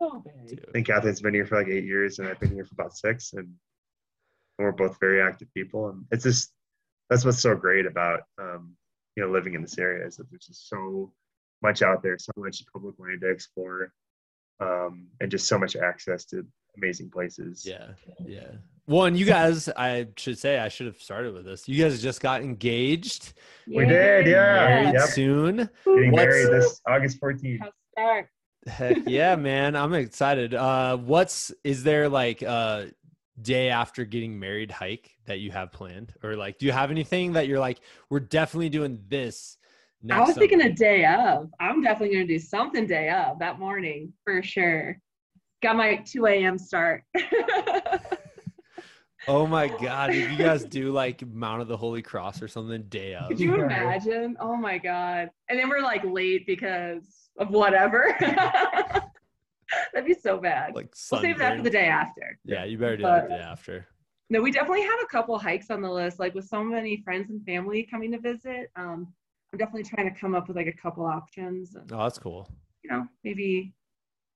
[0.01, 0.49] So big.
[0.49, 0.65] dude.
[0.67, 2.95] I think Catherine's been here for like eight years, and I've been here for about
[2.97, 3.47] six, and
[4.59, 6.51] we're both very active people, and it's just
[7.09, 8.75] that's what's so great about um,
[9.15, 11.11] you know living in this area is that there's just so
[11.61, 13.91] much out there, so much public land to explore,
[14.59, 16.45] um, and just so much access to
[16.77, 17.65] amazing places.
[17.65, 17.87] Yeah,
[18.25, 18.51] yeah.
[18.85, 21.67] One, you guys, I should say, I should have started with this.
[21.67, 23.33] You guys just got engaged.
[23.67, 24.55] We did, yeah.
[24.81, 25.09] Married Yep.
[25.09, 25.55] soon.
[25.85, 27.59] Getting What's- married this August 14th.
[27.97, 28.25] How's?
[28.67, 29.75] Heck yeah, man.
[29.75, 30.53] I'm excited.
[30.53, 32.91] Uh what's is there like a
[33.41, 36.13] day after getting married hike that you have planned?
[36.23, 37.79] Or like do you have anything that you're like,
[38.09, 39.57] we're definitely doing this
[40.01, 41.49] next I was thinking a day of.
[41.59, 44.99] I'm definitely gonna do something day of that morning for sure.
[45.61, 46.57] Got my 2 a.m.
[46.57, 47.03] start.
[49.27, 52.81] Oh my god, if you guys do like Mount of the Holy Cross or something
[52.89, 53.27] day of.
[53.27, 54.35] Could you imagine?
[54.39, 55.29] Oh my god!
[55.49, 58.15] And then we're like late because of whatever.
[60.23, 60.75] That'd so bad.
[60.75, 62.39] Like we'll save that for the day after.
[62.45, 63.87] Yeah, you better do that the day after.
[64.29, 66.19] No, we definitely have a couple hikes on the list.
[66.19, 69.11] Like with so many friends and family coming to visit, um,
[69.51, 71.75] I'm definitely trying to come up with like a couple options.
[71.75, 72.47] And, Oh, that's cool.
[72.83, 73.73] you know, maybe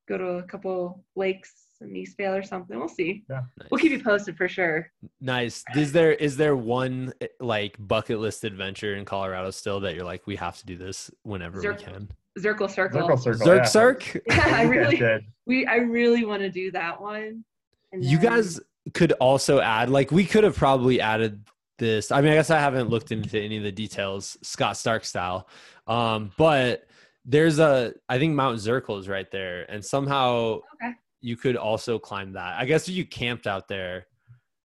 [0.07, 2.77] go to a couple lakes in East Vail or something.
[2.77, 3.23] We'll see.
[3.29, 3.43] Nice.
[3.69, 4.91] We'll keep you posted for sure.
[5.21, 5.63] Nice.
[5.75, 10.05] Is there is there one eh, like bucket list adventure in Colorado still that you're
[10.05, 12.09] like we have to do this whenever Zirk- we can?
[12.37, 13.01] Circle, circle.
[13.01, 13.47] Circle, circle.
[13.47, 13.63] Zerk yeah.
[13.63, 14.21] Zerk.
[14.27, 17.43] Yeah, I really, we, I really want to do that one.
[17.91, 18.59] And You guys
[18.93, 21.43] could also add like we could have probably added
[21.77, 22.11] this.
[22.11, 25.47] I mean, I guess I haven't looked into any of the details Scott Stark style.
[25.87, 26.85] Um, but
[27.25, 30.93] there's a I think Mount Zirkel is right there and somehow Okay.
[31.21, 32.59] you could also climb that.
[32.59, 34.07] I guess if you camped out there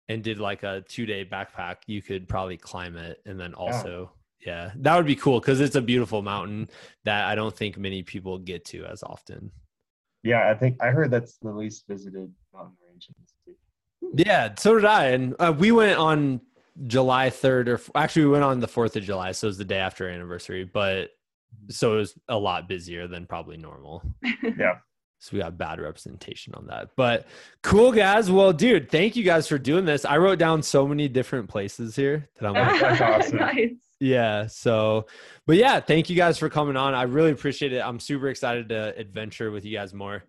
[0.08, 4.12] and did like a 2-day backpack, you could probably climb it and then also
[4.44, 6.68] yeah, that would be cool cuz it's a beautiful mountain
[7.04, 9.50] that I don't think many people get to as often.
[10.22, 14.26] Yeah, I think I heard that's the least visited mountain range in the state.
[14.26, 15.06] Yeah, so did I.
[15.06, 16.40] And uh, we went on
[16.86, 19.32] July 3rd, or actually, we went on the 4th of July.
[19.32, 20.64] So it was the day after our anniversary.
[20.64, 21.10] But
[21.68, 24.02] so it was a lot busier than probably normal.
[24.42, 24.78] Yeah.
[25.20, 26.90] So we got bad representation on that.
[26.96, 27.26] But
[27.62, 28.30] cool, guys.
[28.30, 30.04] Well, dude, thank you guys for doing this.
[30.04, 33.38] I wrote down so many different places here that I'm like, That's awesome.
[33.38, 33.70] nice.
[33.98, 34.46] yeah.
[34.46, 35.06] So,
[35.46, 36.94] but yeah, thank you guys for coming on.
[36.94, 37.80] I really appreciate it.
[37.80, 40.22] I'm super excited to adventure with you guys more.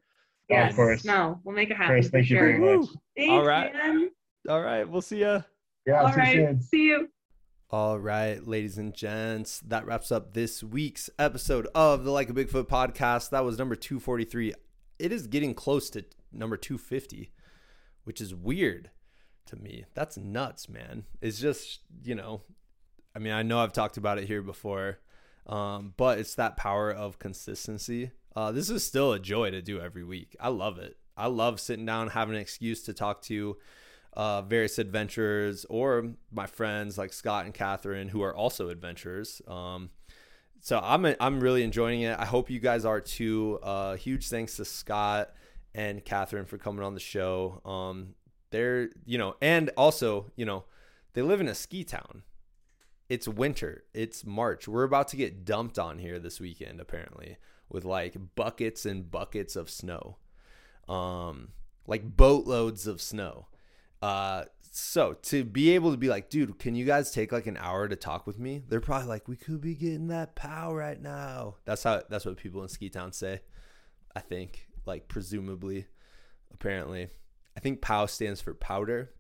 [0.52, 1.06] Oh, of course.
[1.06, 1.94] No, we'll make it happen.
[1.96, 2.88] Chris, for thank you very much.
[3.16, 3.72] Thanks, All right.
[3.72, 4.10] man.
[4.50, 4.90] All right.
[4.90, 5.42] We'll see ya.
[5.86, 6.36] Yeah, All see you right.
[6.36, 6.62] soon.
[6.64, 7.10] See you.
[7.72, 12.34] All right, ladies and gents, that wraps up this week's episode of the Like a
[12.34, 13.30] Bigfoot podcast.
[13.30, 14.56] That was number 243.
[15.00, 17.32] It is getting close to number 250,
[18.04, 18.92] which is weird
[19.48, 19.86] to me.
[19.94, 21.06] That's nuts, man.
[21.22, 22.42] It's just, you know,
[23.16, 25.00] I mean, I know I've talked about it here before,
[25.48, 28.12] um, but it's that power of consistency.
[28.36, 30.36] Uh, this is still a joy to do every week.
[30.40, 30.98] I love it.
[31.18, 33.58] I love sitting down, having an excuse to talk to
[34.14, 39.42] uh, various adventurers or my friends like Scott and Catherine, who are also adventurers.
[39.48, 39.90] Um,
[40.62, 42.18] so I'm I'm really enjoying it.
[42.18, 43.60] I hope you guys are too.
[43.64, 45.32] Uh, huge thanks to Scott
[45.74, 47.62] and Catherine for coming on the show.
[47.66, 48.16] Um,
[48.52, 50.66] they're you know, and also you know,
[51.14, 52.24] they live in a ski town.
[53.08, 53.86] It's winter.
[53.94, 54.68] It's March.
[54.68, 57.38] We're about to get dumped on here this weekend, apparently,
[57.68, 60.18] with like buckets and buckets of snow,
[60.88, 61.50] um,
[61.88, 63.48] like boatloads of snow.
[64.02, 67.58] Uh, so to be able to be like, dude, can you guys take like an
[67.58, 68.64] hour to talk with me?
[68.68, 71.56] They're probably like, we could be getting that pow right now.
[71.66, 73.42] That's how that's what people in Ski Town say.
[74.16, 75.88] I think, like presumably,
[76.54, 77.10] apparently.
[77.58, 79.12] I think POW stands for powder,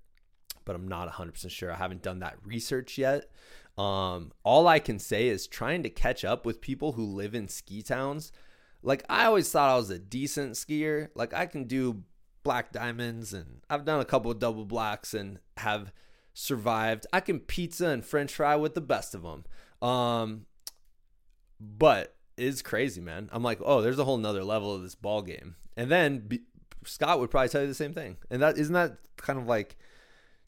[0.63, 1.71] but I'm not 100% sure.
[1.71, 3.29] I haven't done that research yet.
[3.77, 7.47] Um, all I can say is trying to catch up with people who live in
[7.47, 8.31] ski towns.
[8.81, 11.09] Like I always thought I was a decent skier.
[11.15, 12.03] Like I can do
[12.43, 15.91] black diamonds and I've done a couple of double blacks and have
[16.33, 17.05] survived.
[17.11, 19.45] I can pizza and french fry with the best of them.
[19.87, 20.45] Um,
[21.59, 23.29] but it's crazy, man.
[23.31, 25.55] I'm like, oh, there's a whole nother level of this ball game.
[25.75, 26.41] And then be,
[26.85, 28.17] Scott would probably tell you the same thing.
[28.29, 29.77] And that isn't that kind of like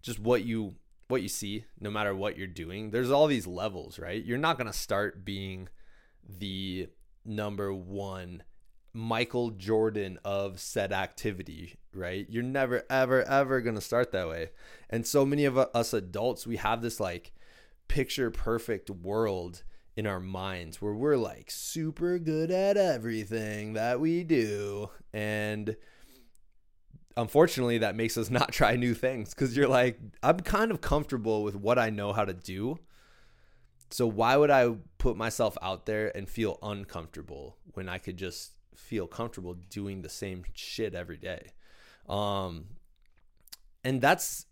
[0.01, 0.75] just what you
[1.07, 2.91] what you see no matter what you're doing.
[2.91, 4.23] There's all these levels, right?
[4.23, 5.67] You're not going to start being
[6.27, 6.87] the
[7.25, 8.43] number 1
[8.93, 12.25] Michael Jordan of said activity, right?
[12.29, 14.49] You're never, ever, ever going to start that way.
[14.89, 17.31] And so many of us adults, we have this like
[17.87, 19.63] picture perfect world
[19.97, 25.75] in our minds where we're like super good at everything that we do and
[27.17, 31.43] unfortunately that makes us not try new things cuz you're like I'm kind of comfortable
[31.43, 32.79] with what I know how to do
[33.89, 38.53] so why would I put myself out there and feel uncomfortable when I could just
[38.75, 41.47] feel comfortable doing the same shit every day
[42.07, 42.65] um
[43.83, 44.45] and that's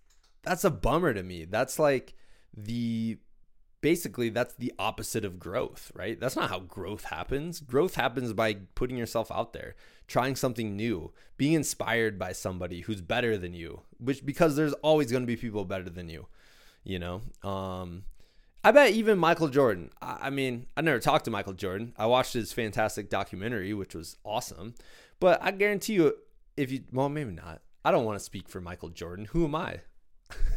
[0.43, 2.13] that's a bummer to me that's like
[2.55, 3.17] the
[3.81, 6.19] basically that's the opposite of growth, right?
[6.19, 7.59] That's not how growth happens.
[7.59, 9.75] Growth happens by putting yourself out there,
[10.07, 15.11] trying something new, being inspired by somebody who's better than you, which because there's always
[15.11, 16.27] going to be people better than you,
[16.83, 17.21] you know?
[17.43, 18.03] Um
[18.63, 19.89] I bet even Michael Jordan.
[20.01, 21.93] I mean, I never talked to Michael Jordan.
[21.97, 24.75] I watched his fantastic documentary, which was awesome.
[25.19, 26.15] But I guarantee you,
[26.57, 27.61] if you, well, maybe not.
[27.85, 29.25] I don't want to speak for Michael Jordan.
[29.31, 29.79] Who am I?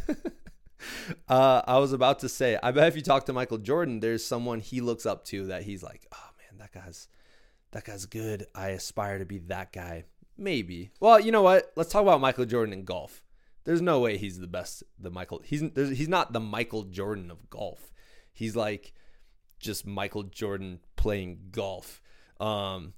[1.29, 4.25] uh, I was about to say, I bet if you talk to Michael Jordan, there's
[4.25, 7.09] someone he looks up to that he's like, oh man, that guy's
[7.71, 8.47] that guy's good.
[8.55, 10.05] I aspire to be that guy.
[10.37, 10.91] Maybe.
[11.01, 11.73] Well, you know what?
[11.77, 13.23] Let's talk about Michael Jordan in golf.
[13.65, 14.83] There's no way he's the best.
[14.99, 17.92] The Michael he's he's not the Michael Jordan of golf.
[18.33, 18.93] He's like
[19.59, 22.03] just Michael Jordan playing golf.
[22.41, 22.95] Um,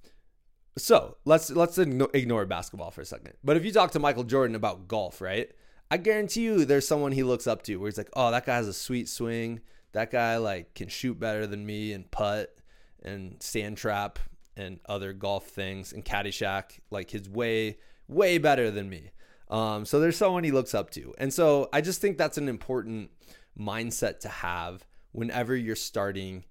[0.76, 3.34] so let's let's ignore basketball for a second.
[3.44, 5.50] But if you talk to Michael Jordan about golf, right?
[5.90, 8.56] I guarantee you there's someone he looks up to where he's like, oh, that guy
[8.56, 9.60] has a sweet swing.
[9.92, 12.56] That guy like can shoot better than me and putt
[13.02, 14.18] and sand trap
[14.56, 16.80] and other golf things and Caddyshack.
[16.90, 17.78] Like his way,
[18.08, 19.10] way better than me.
[19.48, 21.14] Um, so there's someone he looks up to.
[21.18, 23.10] And so I just think that's an important
[23.56, 24.84] mindset to have
[25.14, 26.44] whenever you're starting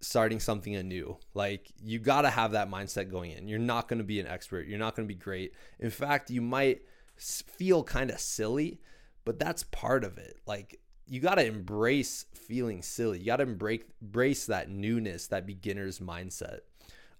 [0.00, 1.16] starting something anew.
[1.34, 3.48] Like you got to have that mindset going in.
[3.48, 4.66] You're not going to be an expert.
[4.66, 5.52] You're not going to be great.
[5.80, 6.82] In fact, you might
[7.16, 8.80] feel kind of silly,
[9.24, 10.38] but that's part of it.
[10.46, 13.18] Like you got to embrace feeling silly.
[13.18, 16.60] You got to embrace embrace that newness, that beginner's mindset.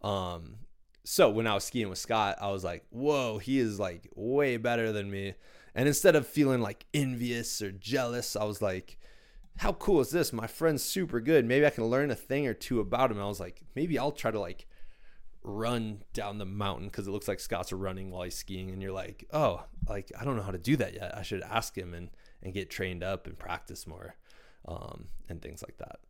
[0.00, 0.56] Um
[1.06, 4.56] so when I was skiing with Scott, I was like, "Whoa, he is like way
[4.56, 5.34] better than me."
[5.74, 8.96] And instead of feeling like envious or jealous, I was like,
[9.58, 10.32] "How cool is this?
[10.32, 11.44] My friend's super good.
[11.44, 13.98] Maybe I can learn a thing or two about him." And I was like, "Maybe
[13.98, 14.66] I'll try to like
[15.44, 18.92] run down the mountain because it looks like Scott's running while he's skiing, and you're
[18.92, 21.16] like, oh, like I don't know how to do that yet.
[21.16, 22.10] I should ask him and
[22.42, 24.16] and get trained up and practice more,
[24.66, 26.00] um, and things like that.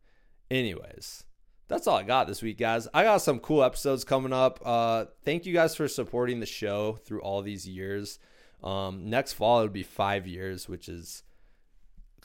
[0.49, 1.25] Anyways,
[1.67, 2.87] that's all I got this week, guys.
[2.93, 4.59] I got some cool episodes coming up.
[4.65, 8.19] Uh, thank you guys for supporting the show through all these years.
[8.63, 11.23] Um, next fall it'll be five years, which is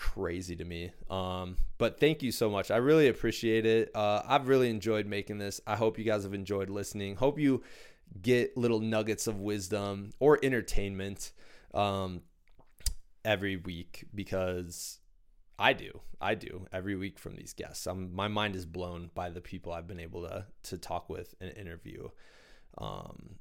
[0.00, 0.90] crazy to me.
[1.10, 2.70] Um, but thank you so much.
[2.70, 3.94] I really appreciate it.
[3.94, 5.60] Uh, I've really enjoyed making this.
[5.66, 7.16] I hope you guys have enjoyed listening.
[7.16, 7.62] Hope you
[8.20, 11.32] get little nuggets of wisdom or entertainment
[11.74, 12.22] um,
[13.26, 14.98] every week because
[15.58, 16.00] I do.
[16.18, 17.86] I do every week from these guests.
[17.86, 21.34] I'm, my mind is blown by the people I've been able to to talk with
[21.42, 22.08] and interview.
[22.78, 23.36] Um,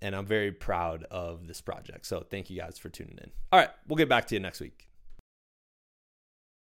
[0.00, 2.06] and I'm very proud of this project.
[2.06, 3.30] So thank you guys for tuning in.
[3.52, 4.88] All right, we'll get back to you next week.